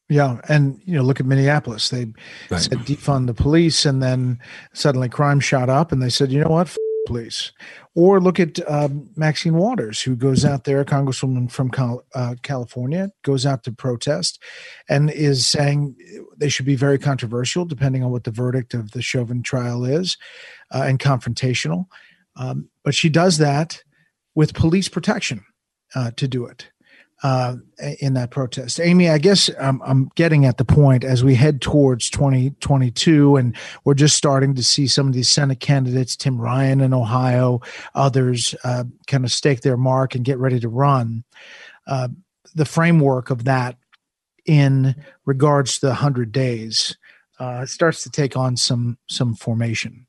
Yeah, 0.10 0.40
and 0.48 0.80
you 0.86 0.96
know, 0.96 1.04
look 1.04 1.20
at 1.20 1.26
Minneapolis. 1.26 1.90
They 1.90 2.06
right. 2.50 2.62
said 2.62 2.78
defund 2.80 3.28
the 3.28 3.34
police, 3.34 3.86
and 3.86 4.02
then 4.02 4.40
suddenly 4.74 5.10
crime 5.10 5.42
shot 5.42 5.70
up, 5.70 5.92
and 5.92 6.02
they 6.02 6.10
said, 6.10 6.32
you 6.32 6.40
know 6.40 6.50
what, 6.50 6.68
F- 6.68 6.78
police. 7.08 7.52
Or 7.96 8.22
look 8.22 8.40
at 8.40 8.60
um, 8.70 9.10
Maxine 9.16 9.56
Waters, 9.56 10.02
who 10.02 10.16
goes 10.16 10.46
out 10.46 10.66
there, 10.66 10.82
a 10.82 10.86
congresswoman 10.86 11.50
from 11.50 11.72
Cal- 11.72 12.04
uh, 12.14 12.36
California, 12.44 13.10
goes 13.24 13.46
out 13.46 13.64
to 13.64 13.72
protest, 13.72 14.44
and 14.88 15.10
is 15.10 15.48
saying 15.48 15.96
they 16.38 16.50
should 16.50 16.66
be 16.66 16.76
very 16.76 17.00
controversial, 17.00 17.66
depending 17.66 18.04
on 18.04 18.12
what 18.12 18.26
the 18.26 18.32
verdict 18.32 18.74
of 18.74 18.92
the 18.92 19.02
Chauvin 19.02 19.42
trial 19.42 19.86
is, 19.86 20.18
uh, 20.72 20.84
and 20.84 21.00
confrontational. 21.00 21.86
Um, 22.36 22.70
but 22.84 22.94
she 22.94 23.10
does 23.10 23.40
that 23.40 23.82
with 24.36 24.54
police 24.54 24.90
protection 24.90 25.44
uh, 25.96 26.12
to 26.18 26.28
do 26.28 26.46
it 26.46 26.70
uh, 27.24 27.56
in 28.00 28.14
that 28.14 28.30
protest. 28.32 28.80
Amy, 28.80 29.10
I 29.10 29.18
guess 29.18 29.50
I'm, 29.60 29.82
I'm, 29.82 30.12
getting 30.16 30.46
at 30.46 30.58
the 30.58 30.66
point 30.66 31.04
as 31.04 31.24
we 31.24 31.34
head 31.36 31.62
towards 31.62 32.10
2022, 32.12 33.36
and 33.36 33.56
we're 33.84 33.96
just 33.96 34.16
starting 34.16 34.54
to 34.56 34.64
see 34.64 34.88
some 34.88 35.08
of 35.08 35.14
these 35.14 35.30
Senate 35.30 35.60
candidates, 35.60 36.16
Tim 36.16 36.40
Ryan 36.40 36.82
in 36.82 36.94
Ohio, 36.94 37.62
others 37.96 38.54
uh, 38.64 38.84
kind 39.08 39.26
of 39.26 39.32
stake 39.32 39.62
their 39.62 39.78
mark 39.78 40.14
and 40.14 40.24
get 40.24 40.38
ready 40.38 40.60
to 40.60 40.70
run. 40.70 41.24
Uh, 41.88 42.10
the 42.54 42.66
framework 42.66 43.30
of 43.30 43.46
that 43.46 43.78
in 44.46 44.96
regards 45.26 45.76
to 45.76 45.88
the 45.88 45.92
100 45.92 46.32
days 46.32 46.98
uh, 47.40 47.66
starts 47.66 48.04
to 48.04 48.10
take 48.10 48.36
on 48.36 48.58
some 48.58 48.98
some 49.08 49.36
formation 49.36 50.07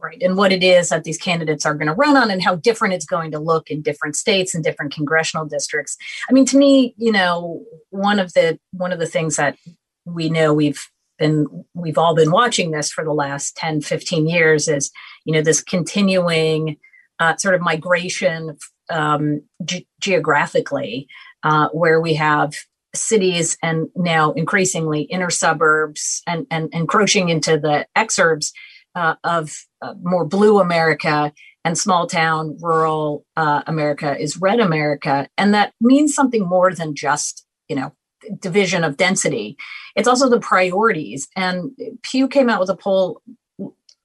right 0.00 0.22
and 0.22 0.36
what 0.36 0.52
it 0.52 0.62
is 0.62 0.88
that 0.88 1.04
these 1.04 1.18
candidates 1.18 1.64
are 1.64 1.74
going 1.74 1.86
to 1.86 1.94
run 1.94 2.16
on 2.16 2.30
and 2.30 2.42
how 2.42 2.56
different 2.56 2.94
it's 2.94 3.06
going 3.06 3.30
to 3.30 3.38
look 3.38 3.70
in 3.70 3.82
different 3.82 4.16
states 4.16 4.54
and 4.54 4.62
different 4.62 4.92
congressional 4.92 5.46
districts. 5.46 5.96
I 6.28 6.32
mean 6.32 6.46
to 6.46 6.56
me 6.56 6.94
you 6.96 7.12
know 7.12 7.62
one 7.90 8.18
of 8.18 8.32
the 8.34 8.58
one 8.72 8.92
of 8.92 8.98
the 8.98 9.06
things 9.06 9.36
that 9.36 9.56
we 10.04 10.28
know 10.30 10.52
we've 10.54 10.88
been 11.18 11.64
we've 11.74 11.98
all 11.98 12.14
been 12.14 12.30
watching 12.30 12.70
this 12.70 12.90
for 12.90 13.04
the 13.04 13.12
last 13.12 13.56
10 13.56 13.80
15 13.80 14.28
years 14.28 14.68
is 14.68 14.90
you 15.24 15.32
know 15.32 15.42
this 15.42 15.62
continuing 15.62 16.76
uh, 17.18 17.36
sort 17.36 17.54
of 17.54 17.62
migration 17.62 18.56
um, 18.90 19.42
ge- 19.64 19.86
geographically 20.00 21.08
uh, 21.42 21.68
where 21.70 22.00
we 22.00 22.14
have 22.14 22.54
cities 22.94 23.56
and 23.62 23.88
now 23.94 24.32
increasingly 24.32 25.02
inner 25.02 25.30
suburbs 25.30 26.22
and, 26.26 26.46
and 26.50 26.72
encroaching 26.72 27.28
into 27.28 27.58
the 27.58 27.86
exurbs 27.96 28.52
uh, 28.96 29.14
of 29.22 29.66
uh, 29.82 29.94
more 30.02 30.24
blue 30.24 30.58
America 30.58 31.32
and 31.64 31.76
small 31.76 32.06
town 32.06 32.56
rural 32.60 33.24
uh, 33.36 33.62
America 33.66 34.18
is 34.18 34.38
red 34.38 34.58
America. 34.58 35.28
And 35.36 35.52
that 35.52 35.74
means 35.80 36.14
something 36.14 36.44
more 36.44 36.72
than 36.72 36.94
just, 36.94 37.46
you 37.68 37.76
know, 37.76 37.92
division 38.40 38.82
of 38.84 38.96
density. 38.96 39.56
It's 39.94 40.08
also 40.08 40.28
the 40.28 40.40
priorities. 40.40 41.28
And 41.36 41.72
Pew 42.02 42.26
came 42.26 42.48
out 42.48 42.58
with 42.58 42.70
a 42.70 42.76
poll, 42.76 43.20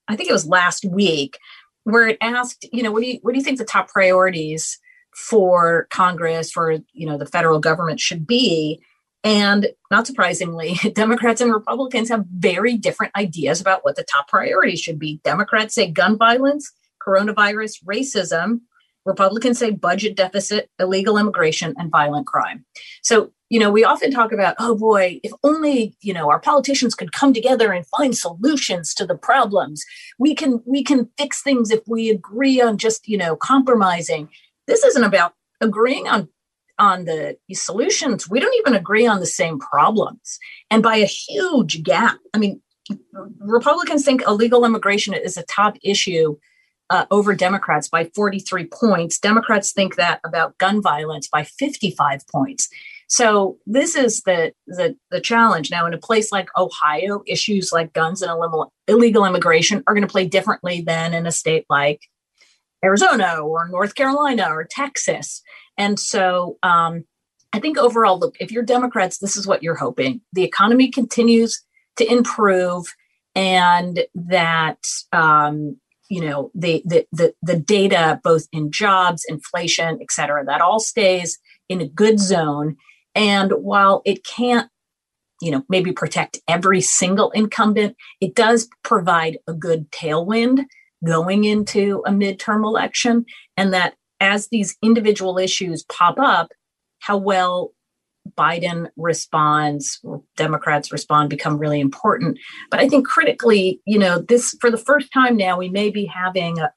I 0.08 0.14
think 0.14 0.28
it 0.28 0.34
was 0.34 0.46
last 0.46 0.84
week, 0.84 1.38
where 1.84 2.08
it 2.08 2.18
asked, 2.20 2.68
you 2.70 2.82
know, 2.82 2.92
what 2.92 3.02
do 3.02 3.08
you 3.08 3.18
what 3.22 3.32
do 3.32 3.38
you 3.38 3.44
think 3.44 3.58
the 3.58 3.64
top 3.64 3.88
priorities 3.88 4.78
for 5.16 5.86
Congress, 5.90 6.52
for 6.52 6.78
you 6.92 7.06
know, 7.06 7.16
the 7.16 7.26
federal 7.26 7.60
government 7.60 7.98
should 7.98 8.26
be? 8.26 8.80
And 9.24 9.68
not 9.90 10.06
surprisingly, 10.06 10.74
Democrats 10.94 11.40
and 11.40 11.52
Republicans 11.52 12.08
have 12.08 12.24
very 12.26 12.76
different 12.76 13.14
ideas 13.16 13.60
about 13.60 13.84
what 13.84 13.96
the 13.96 14.04
top 14.04 14.28
priorities 14.28 14.80
should 14.80 14.98
be. 14.98 15.20
Democrats 15.24 15.74
say 15.74 15.90
gun 15.90 16.18
violence, 16.18 16.72
coronavirus, 17.06 17.84
racism. 17.84 18.60
Republicans 19.04 19.58
say 19.58 19.70
budget 19.70 20.16
deficit, 20.16 20.70
illegal 20.78 21.18
immigration, 21.18 21.74
and 21.76 21.90
violent 21.90 22.26
crime. 22.26 22.64
So, 23.02 23.32
you 23.48 23.58
know, 23.58 23.70
we 23.70 23.84
often 23.84 24.12
talk 24.12 24.32
about, 24.32 24.54
oh 24.58 24.76
boy, 24.76 25.20
if 25.24 25.32
only, 25.42 25.94
you 26.00 26.14
know, 26.14 26.30
our 26.30 26.40
politicians 26.40 26.94
could 26.94 27.12
come 27.12 27.34
together 27.34 27.72
and 27.72 27.84
find 27.88 28.16
solutions 28.16 28.94
to 28.94 29.04
the 29.04 29.16
problems. 29.16 29.84
We 30.18 30.34
can 30.34 30.62
we 30.66 30.82
can 30.84 31.08
fix 31.18 31.42
things 31.42 31.70
if 31.70 31.80
we 31.86 32.10
agree 32.10 32.60
on 32.60 32.78
just, 32.78 33.08
you 33.08 33.18
know, 33.18 33.36
compromising. 33.36 34.28
This 34.66 34.84
isn't 34.84 35.04
about 35.04 35.34
agreeing 35.60 36.08
on 36.08 36.28
on 36.78 37.04
the 37.04 37.36
solutions, 37.52 38.28
we 38.28 38.40
don't 38.40 38.54
even 38.58 38.74
agree 38.74 39.06
on 39.06 39.20
the 39.20 39.26
same 39.26 39.58
problems. 39.58 40.38
And 40.70 40.82
by 40.82 40.96
a 40.96 41.06
huge 41.06 41.82
gap. 41.82 42.18
I 42.34 42.38
mean, 42.38 42.60
Republicans 43.38 44.04
think 44.04 44.22
illegal 44.26 44.64
immigration 44.64 45.14
is 45.14 45.36
a 45.36 45.44
top 45.44 45.76
issue 45.82 46.36
uh, 46.90 47.06
over 47.10 47.34
Democrats 47.34 47.88
by 47.88 48.10
43 48.14 48.66
points. 48.66 49.18
Democrats 49.18 49.72
think 49.72 49.96
that 49.96 50.20
about 50.24 50.58
gun 50.58 50.82
violence 50.82 51.28
by 51.28 51.44
55 51.44 52.26
points. 52.28 52.68
So 53.08 53.58
this 53.66 53.94
is 53.94 54.22
the, 54.22 54.52
the 54.66 54.96
the 55.10 55.20
challenge 55.20 55.70
now. 55.70 55.86
In 55.86 55.92
a 55.92 55.98
place 55.98 56.32
like 56.32 56.48
Ohio, 56.56 57.22
issues 57.26 57.70
like 57.70 57.92
guns 57.92 58.22
and 58.22 58.32
illegal 58.88 59.24
immigration 59.24 59.82
are 59.86 59.94
going 59.94 60.06
to 60.06 60.10
play 60.10 60.26
differently 60.26 60.80
than 60.80 61.12
in 61.12 61.26
a 61.26 61.32
state 61.32 61.66
like 61.68 62.00
Arizona 62.84 63.34
or 63.34 63.68
North 63.68 63.94
Carolina 63.94 64.48
or 64.50 64.64
Texas. 64.64 65.42
And 65.78 65.98
so 65.98 66.58
um, 66.62 67.04
I 67.52 67.60
think 67.60 67.78
overall, 67.78 68.18
look, 68.18 68.36
if 68.40 68.50
you're 68.50 68.62
Democrats, 68.62 69.18
this 69.18 69.36
is 69.36 69.46
what 69.46 69.62
you're 69.62 69.74
hoping. 69.76 70.20
The 70.32 70.44
economy 70.44 70.90
continues 70.90 71.62
to 71.96 72.10
improve 72.10 72.86
and 73.34 74.04
that 74.14 74.84
um, 75.12 75.76
you 76.08 76.20
know 76.20 76.50
the, 76.54 76.82
the 76.84 77.06
the 77.12 77.34
the 77.42 77.58
data 77.58 78.20
both 78.22 78.46
in 78.52 78.70
jobs 78.70 79.24
inflation 79.28 79.98
et 80.02 80.10
cetera 80.10 80.44
that 80.44 80.60
all 80.60 80.78
stays 80.78 81.38
in 81.68 81.80
a 81.80 81.88
good 81.88 82.20
zone 82.20 82.76
and 83.14 83.52
while 83.52 84.02
it 84.04 84.22
can't 84.24 84.68
you 85.40 85.50
know 85.50 85.64
maybe 85.70 85.90
protect 85.90 86.40
every 86.48 86.82
single 86.82 87.30
incumbent 87.30 87.96
it 88.20 88.34
does 88.34 88.68
provide 88.82 89.38
a 89.46 89.54
good 89.54 89.90
tailwind 89.90 90.64
going 91.04 91.44
into 91.44 92.02
a 92.06 92.10
midterm 92.10 92.62
election 92.62 93.24
and 93.56 93.72
that 93.72 93.94
as 94.22 94.48
these 94.48 94.76
individual 94.82 95.36
issues 95.36 95.82
pop 95.82 96.18
up, 96.18 96.52
how 97.00 97.18
well 97.18 97.72
Biden 98.38 98.88
responds, 98.96 100.00
Democrats 100.36 100.92
respond 100.92 101.28
become 101.28 101.58
really 101.58 101.80
important. 101.80 102.38
But 102.70 102.78
I 102.78 102.88
think 102.88 103.06
critically, 103.06 103.80
you 103.84 103.98
know, 103.98 104.20
this 104.20 104.56
for 104.60 104.70
the 104.70 104.78
first 104.78 105.12
time 105.12 105.36
now, 105.36 105.58
we 105.58 105.68
may 105.68 105.90
be 105.90 106.06
having, 106.06 106.60
a, 106.60 106.70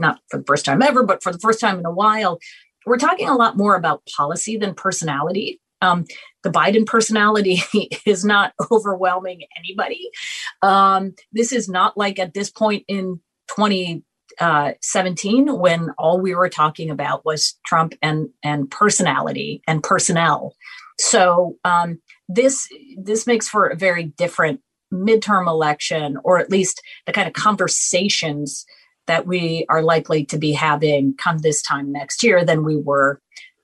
not 0.00 0.18
for 0.28 0.38
the 0.38 0.44
first 0.44 0.64
time 0.64 0.82
ever, 0.82 1.04
but 1.04 1.22
for 1.22 1.32
the 1.32 1.38
first 1.38 1.60
time 1.60 1.78
in 1.78 1.86
a 1.86 1.92
while, 1.92 2.40
we're 2.84 2.98
talking 2.98 3.28
a 3.28 3.36
lot 3.36 3.56
more 3.56 3.76
about 3.76 4.02
policy 4.16 4.56
than 4.56 4.74
personality. 4.74 5.60
Um, 5.82 6.04
the 6.42 6.50
Biden 6.50 6.84
personality 6.84 7.62
is 8.06 8.24
not 8.24 8.54
overwhelming 8.72 9.42
anybody. 9.56 10.10
Um, 10.62 11.14
this 11.30 11.52
is 11.52 11.68
not 11.68 11.96
like 11.96 12.18
at 12.18 12.34
this 12.34 12.50
point 12.50 12.84
in 12.88 13.20
20 13.54 14.02
uh, 14.40 14.72
17 14.82 15.58
when 15.58 15.90
all 15.98 16.20
we 16.20 16.34
were 16.34 16.48
talking 16.48 16.90
about 16.90 17.24
was 17.24 17.58
Trump 17.66 17.94
and 18.02 18.28
and 18.42 18.70
personality 18.70 19.62
and 19.66 19.82
personnel. 19.82 20.54
So 20.98 21.56
um, 21.64 22.00
this 22.28 22.68
this 22.96 23.26
makes 23.26 23.48
for 23.48 23.66
a 23.66 23.76
very 23.76 24.04
different 24.04 24.60
midterm 24.92 25.48
election, 25.48 26.18
or 26.22 26.38
at 26.38 26.50
least 26.50 26.82
the 27.06 27.12
kind 27.12 27.26
of 27.26 27.34
conversations 27.34 28.64
that 29.06 29.26
we 29.26 29.66
are 29.68 29.82
likely 29.82 30.24
to 30.26 30.38
be 30.38 30.52
having 30.52 31.14
come 31.16 31.38
this 31.38 31.62
time 31.62 31.90
next 31.90 32.22
year 32.22 32.44
than 32.44 32.64
we 32.64 32.76
were, 32.76 33.20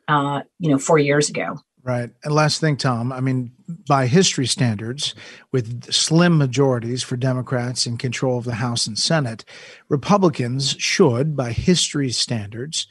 uh, 0.08 0.40
you 0.58 0.70
know, 0.70 0.78
four 0.78 0.98
years 0.98 1.28
ago. 1.28 1.58
Right. 1.88 2.10
And 2.22 2.34
last 2.34 2.60
thing, 2.60 2.76
Tom, 2.76 3.14
I 3.14 3.20
mean, 3.20 3.50
by 3.88 4.08
history 4.08 4.44
standards, 4.44 5.14
with 5.52 5.90
slim 5.90 6.36
majorities 6.36 7.02
for 7.02 7.16
Democrats 7.16 7.86
in 7.86 7.96
control 7.96 8.36
of 8.36 8.44
the 8.44 8.56
House 8.56 8.86
and 8.86 8.98
Senate, 8.98 9.42
Republicans 9.88 10.76
should, 10.78 11.34
by 11.34 11.52
history 11.52 12.10
standards, 12.10 12.86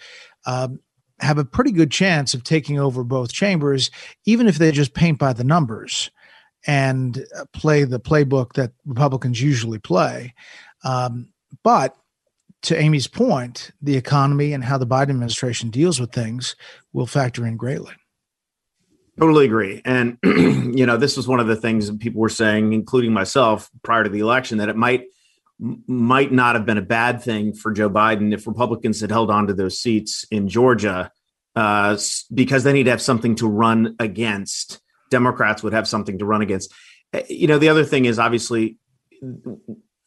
um, 0.47 0.79
have 1.19 1.37
a 1.37 1.45
pretty 1.45 1.71
good 1.71 1.91
chance 1.91 2.33
of 2.33 2.43
taking 2.43 2.79
over 2.79 3.03
both 3.03 3.31
chambers, 3.31 3.91
even 4.25 4.47
if 4.47 4.57
they 4.57 4.71
just 4.71 4.95
paint 4.95 5.19
by 5.19 5.31
the 5.31 5.43
numbers 5.43 6.09
and 6.65 7.23
uh, 7.37 7.45
play 7.53 7.83
the 7.83 7.99
playbook 7.99 8.53
that 8.53 8.71
Republicans 8.83 9.39
usually 9.39 9.77
play. 9.77 10.33
Um, 10.83 11.31
but 11.63 11.95
to 12.63 12.75
Amy's 12.75 13.05
point, 13.05 13.69
the 13.79 13.95
economy 13.95 14.53
and 14.53 14.63
how 14.63 14.79
the 14.79 14.87
Biden 14.87 15.11
administration 15.11 15.69
deals 15.69 15.99
with 15.99 16.11
things 16.11 16.55
will 16.93 17.05
factor 17.05 17.45
in 17.45 17.57
greatly. 17.57 17.93
Totally 19.19 19.45
agree. 19.45 19.81
And, 19.83 20.17
you 20.23 20.85
know, 20.85 20.97
this 20.97 21.17
was 21.17 21.27
one 21.27 21.39
of 21.39 21.47
the 21.47 21.55
things 21.55 21.87
that 21.87 21.99
people 21.99 22.21
were 22.21 22.29
saying, 22.29 22.73
including 22.73 23.13
myself 23.13 23.69
prior 23.83 24.03
to 24.03 24.09
the 24.09 24.19
election, 24.19 24.59
that 24.59 24.69
it 24.69 24.75
might 24.75 25.05
might 25.59 26.31
not 26.31 26.55
have 26.55 26.67
been 26.67 26.77
a 26.77 26.83
bad 26.83 27.23
thing 27.23 27.51
for 27.51 27.71
Joe 27.71 27.89
Biden 27.89 28.31
if 28.31 28.45
Republicans 28.45 29.01
had 29.01 29.09
held 29.09 29.31
on 29.31 29.47
to 29.47 29.55
those 29.55 29.79
seats 29.79 30.23
in 30.29 30.47
Georgia, 30.47 31.11
uh, 31.55 31.97
because 32.31 32.63
then 32.63 32.75
he'd 32.75 32.85
have 32.85 33.01
something 33.01 33.33
to 33.35 33.47
run 33.47 33.95
against. 33.99 34.79
Democrats 35.09 35.63
would 35.63 35.73
have 35.73 35.87
something 35.87 36.19
to 36.19 36.25
run 36.25 36.43
against. 36.43 36.71
Eh, 37.13 37.23
you 37.29 37.47
know, 37.47 37.57
the 37.57 37.69
other 37.69 37.83
thing 37.83 38.05
is 38.05 38.19
obviously, 38.19 38.77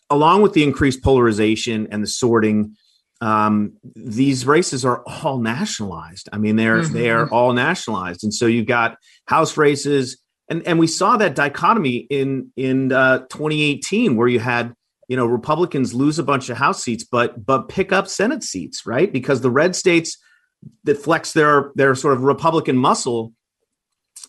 along 0.08 0.42
with 0.42 0.52
the 0.52 0.62
increased 0.62 1.02
polarization 1.02 1.88
and 1.90 2.02
the 2.02 2.06
sorting, 2.06 2.76
um, 3.20 3.74
these 3.94 4.46
races 4.46 4.84
are 4.84 5.02
all 5.04 5.38
nationalized. 5.38 6.28
I 6.32 6.38
mean, 6.38 6.56
they're 6.56 6.82
mm-hmm. 6.82 6.94
they 6.94 7.10
are 7.10 7.28
all 7.30 7.52
nationalized, 7.52 8.24
and 8.24 8.32
so 8.32 8.46
you've 8.46 8.66
got 8.66 8.96
House 9.26 9.56
races, 9.56 10.22
and 10.48 10.66
and 10.66 10.78
we 10.78 10.86
saw 10.86 11.16
that 11.18 11.34
dichotomy 11.34 12.06
in 12.10 12.50
in 12.56 12.92
uh, 12.92 13.18
2018 13.30 14.16
where 14.16 14.28
you 14.28 14.38
had 14.38 14.74
you 15.08 15.16
know 15.16 15.26
Republicans 15.26 15.92
lose 15.92 16.18
a 16.18 16.22
bunch 16.22 16.48
of 16.48 16.56
House 16.56 16.82
seats, 16.82 17.04
but 17.04 17.44
but 17.44 17.68
pick 17.68 17.92
up 17.92 18.08
Senate 18.08 18.42
seats, 18.42 18.86
right? 18.86 19.12
Because 19.12 19.42
the 19.42 19.50
red 19.50 19.76
states 19.76 20.16
that 20.84 20.96
flex 20.96 21.32
their 21.32 21.72
their 21.74 21.94
sort 21.94 22.14
of 22.14 22.22
Republican 22.22 22.76
muscle 22.76 23.32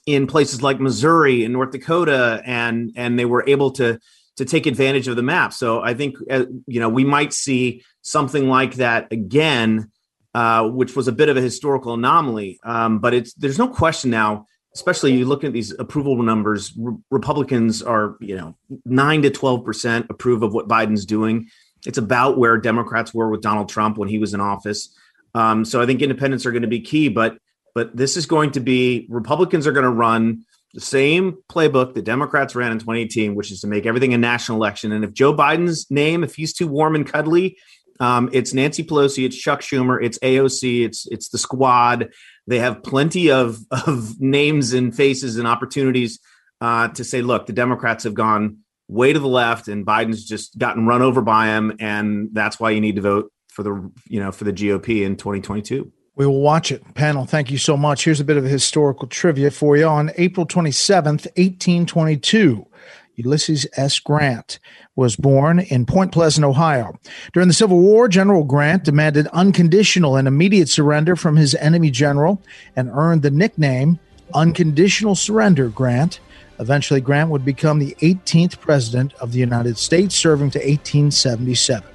in 0.06 0.28
places 0.28 0.62
like 0.62 0.80
Missouri 0.80 1.44
and 1.46 1.54
North 1.54 1.72
Dakota, 1.72 2.42
and 2.46 2.92
and 2.96 3.18
they 3.18 3.26
were 3.26 3.46
able 3.48 3.72
to 3.72 4.00
to 4.42 4.46
take 4.46 4.66
advantage 4.66 5.08
of 5.08 5.16
the 5.16 5.22
map. 5.22 5.54
So 5.54 5.84
I 5.84 5.94
think 5.94 6.16
uh, 6.30 6.46
you 6.66 6.80
know 6.80 6.90
we 6.90 7.04
might 7.04 7.32
see 7.32 7.84
something 8.02 8.50
like 8.50 8.76
that 8.76 9.12
again, 9.12 9.92
uh, 10.34 10.68
which 10.68 10.96
was 10.96 11.08
a 11.08 11.12
bit 11.12 11.30
of 11.30 11.38
a 11.38 11.42
historical 11.42 11.94
anomaly. 11.94 12.60
Um, 12.64 12.98
but 12.98 13.14
it's 13.14 13.36
there's 13.36 13.60
no 13.60 13.68
question 13.68 14.10
now, 14.10 14.48
especially 14.74 15.14
you 15.14 15.26
look 15.26 15.44
at 15.44 15.54
these 15.54 15.72
approval 15.78 16.22
numbers. 16.24 16.74
Re- 16.76 16.98
Republicans 17.12 17.84
are 17.84 18.18
you 18.20 18.36
know 18.36 18.56
nine 18.84 19.22
to 19.22 19.30
twelve 19.30 19.64
percent 19.64 20.08
approve 20.10 20.42
of 20.42 20.56
what 20.56 20.68
Biden's 20.68 21.06
doing. 21.06 21.48
It's 21.86 22.00
about 22.00 22.40
where 22.40 22.58
Democrats 22.58 23.14
were 23.14 23.30
with 23.30 23.42
Donald 23.42 23.70
Trump 23.70 24.00
when 24.00 24.10
he 24.10 24.18
was 24.18 24.34
in 24.34 24.42
office. 24.42 24.90
Um, 25.36 25.66
so 25.66 25.84
I 25.84 25.86
think 25.86 26.02
independents 26.02 26.48
are 26.48 26.52
going 26.52 26.64
to 26.64 26.68
be 26.68 26.82
key, 26.82 27.10
but 27.10 27.38
but 27.76 27.96
this 27.96 28.18
is 28.18 28.26
going 28.26 28.52
to 28.52 28.60
be 28.60 29.06
Republicans 29.08 29.68
are 29.68 29.72
going 29.72 29.84
to 29.84 29.92
run 29.92 30.46
the 30.74 30.82
same 30.82 31.38
playbook 31.50 31.94
the 31.94 32.02
Democrats 32.02 32.56
ran 32.56 32.72
in 32.72 32.80
2018, 32.80 33.36
which 33.36 33.52
is 33.52 33.62
to 33.62 33.68
make 33.68 33.86
everything 33.86 34.14
a 34.14 34.18
national 34.18 34.58
election. 34.58 34.92
And 34.92 35.04
if 35.04 35.14
Joe 35.14 35.34
Biden's 35.34 35.90
name, 35.92 36.24
if 36.24 36.36
he's 36.36 36.54
too 36.54 36.68
warm 36.68 36.96
and 36.96 37.06
cuddly, 37.06 37.58
um, 38.00 38.30
it's 38.34 38.54
Nancy 38.54 38.84
Pelosi, 38.84 39.26
it's 39.26 39.38
Chuck 39.38 39.62
Schumer, 39.62 40.04
it's 40.04 40.18
AOC, 40.20 40.86
it's 40.86 41.08
it's 41.08 41.30
the 41.30 41.38
squad. 41.38 42.10
They 42.48 42.60
have 42.60 42.84
plenty 42.84 43.30
of 43.30 43.60
of 43.72 44.20
names 44.20 44.74
and 44.74 44.96
faces 44.96 45.38
and 45.38 45.48
opportunities 45.48 46.20
uh, 46.60 46.88
to 46.90 47.04
say, 47.04 47.22
look, 47.22 47.46
the 47.46 47.54
Democrats 47.54 48.04
have 48.06 48.14
gone 48.14 48.58
way 48.88 49.14
to 49.14 49.20
the 49.20 49.28
left, 49.28 49.68
and 49.68 49.86
Biden's 49.86 50.26
just 50.26 50.58
gotten 50.58 50.86
run 50.86 51.02
over 51.02 51.22
by 51.22 51.48
him, 51.48 51.78
and 51.80 52.30
that's 52.34 52.60
why 52.60 52.72
you 52.72 52.82
need 52.82 52.96
to 52.96 53.02
vote 53.02 53.32
for 53.50 53.64
the 53.64 53.92
you 54.08 54.20
know 54.20 54.32
for 54.32 54.46
the 54.46 54.54
GOP 54.54 55.06
in 55.06 55.16
2022. 55.16 55.92
We 56.16 56.26
will 56.26 56.42
watch 56.42 56.72
it. 56.72 56.94
Panel, 56.94 57.26
thank 57.26 57.50
you 57.50 57.58
so 57.58 57.78
much. 57.78 58.04
Here's 58.04 58.20
a 58.20 58.26
bit 58.26 58.38
of 58.38 58.44
historical 58.44 59.08
trivia 59.08 59.50
for 59.50 59.78
you. 59.78 59.86
On 59.86 60.12
April 60.18 60.46
27th, 60.46 61.26
1822, 61.38 62.68
Ulysses 63.16 63.66
S. 63.78 64.00
Grant 64.00 64.60
was 64.96 65.16
born 65.16 65.60
in 65.60 65.86
Point 65.86 66.12
Pleasant, 66.12 66.46
Ohio. 66.46 67.00
During 67.34 67.48
the 67.48 67.54
Civil 67.54 67.80
War, 67.80 68.08
General 68.08 68.44
Grant 68.44 68.84
demanded 68.84 69.28
unconditional 69.28 70.18
and 70.18 70.28
immediate 70.28 70.70
surrender 70.70 71.16
from 71.16 71.38
his 71.38 71.56
enemy 71.56 71.90
general 71.90 72.42
and 72.76 72.90
earned 72.94 73.22
the 73.22 73.32
nickname 73.32 74.00
Unconditional 74.34 75.16
Surrender 75.16 75.70
Grant. 75.70 76.20
Eventually, 76.60 77.02
Grant 77.02 77.30
would 77.30 77.46
become 77.46 77.80
the 77.80 77.96
18th 78.02 78.60
President 78.60 79.14
of 79.16 79.32
the 79.32 79.40
United 79.40 79.78
States, 79.78 80.16
serving 80.16 80.52
to 80.52 80.60
1877. 80.60 81.88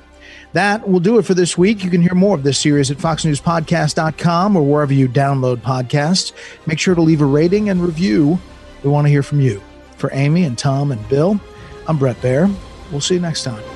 That 0.57 0.89
will 0.89 1.01
do 1.01 1.19
it 1.19 1.27
for 1.27 1.35
this 1.35 1.59
week. 1.59 1.85
You 1.85 1.91
can 1.91 2.01
hear 2.01 2.15
more 2.15 2.35
of 2.35 2.43
this 2.43 2.57
series 2.57 2.91
at 2.91 2.97
foxnewspodcast.com 2.97 4.57
or 4.57 4.63
wherever 4.63 4.95
you 4.95 5.07
download 5.07 5.59
podcasts. 5.59 6.33
Make 6.65 6.79
sure 6.79 6.95
to 6.95 7.03
leave 7.03 7.21
a 7.21 7.27
rating 7.27 7.69
and 7.69 7.83
review. 7.83 8.39
We 8.83 8.89
want 8.89 9.05
to 9.05 9.11
hear 9.11 9.23
from 9.23 9.43
you. 9.43 9.63
For 9.99 10.09
Amy 10.15 10.45
and 10.45 10.57
Tom 10.57 10.93
and 10.93 11.09
Bill, 11.11 11.39
I'm 11.87 11.99
Bret 11.99 12.17
Baier. 12.23 12.51
We'll 12.91 13.03
see 13.03 13.17
you 13.17 13.21
next 13.21 13.45
time. 13.45 13.76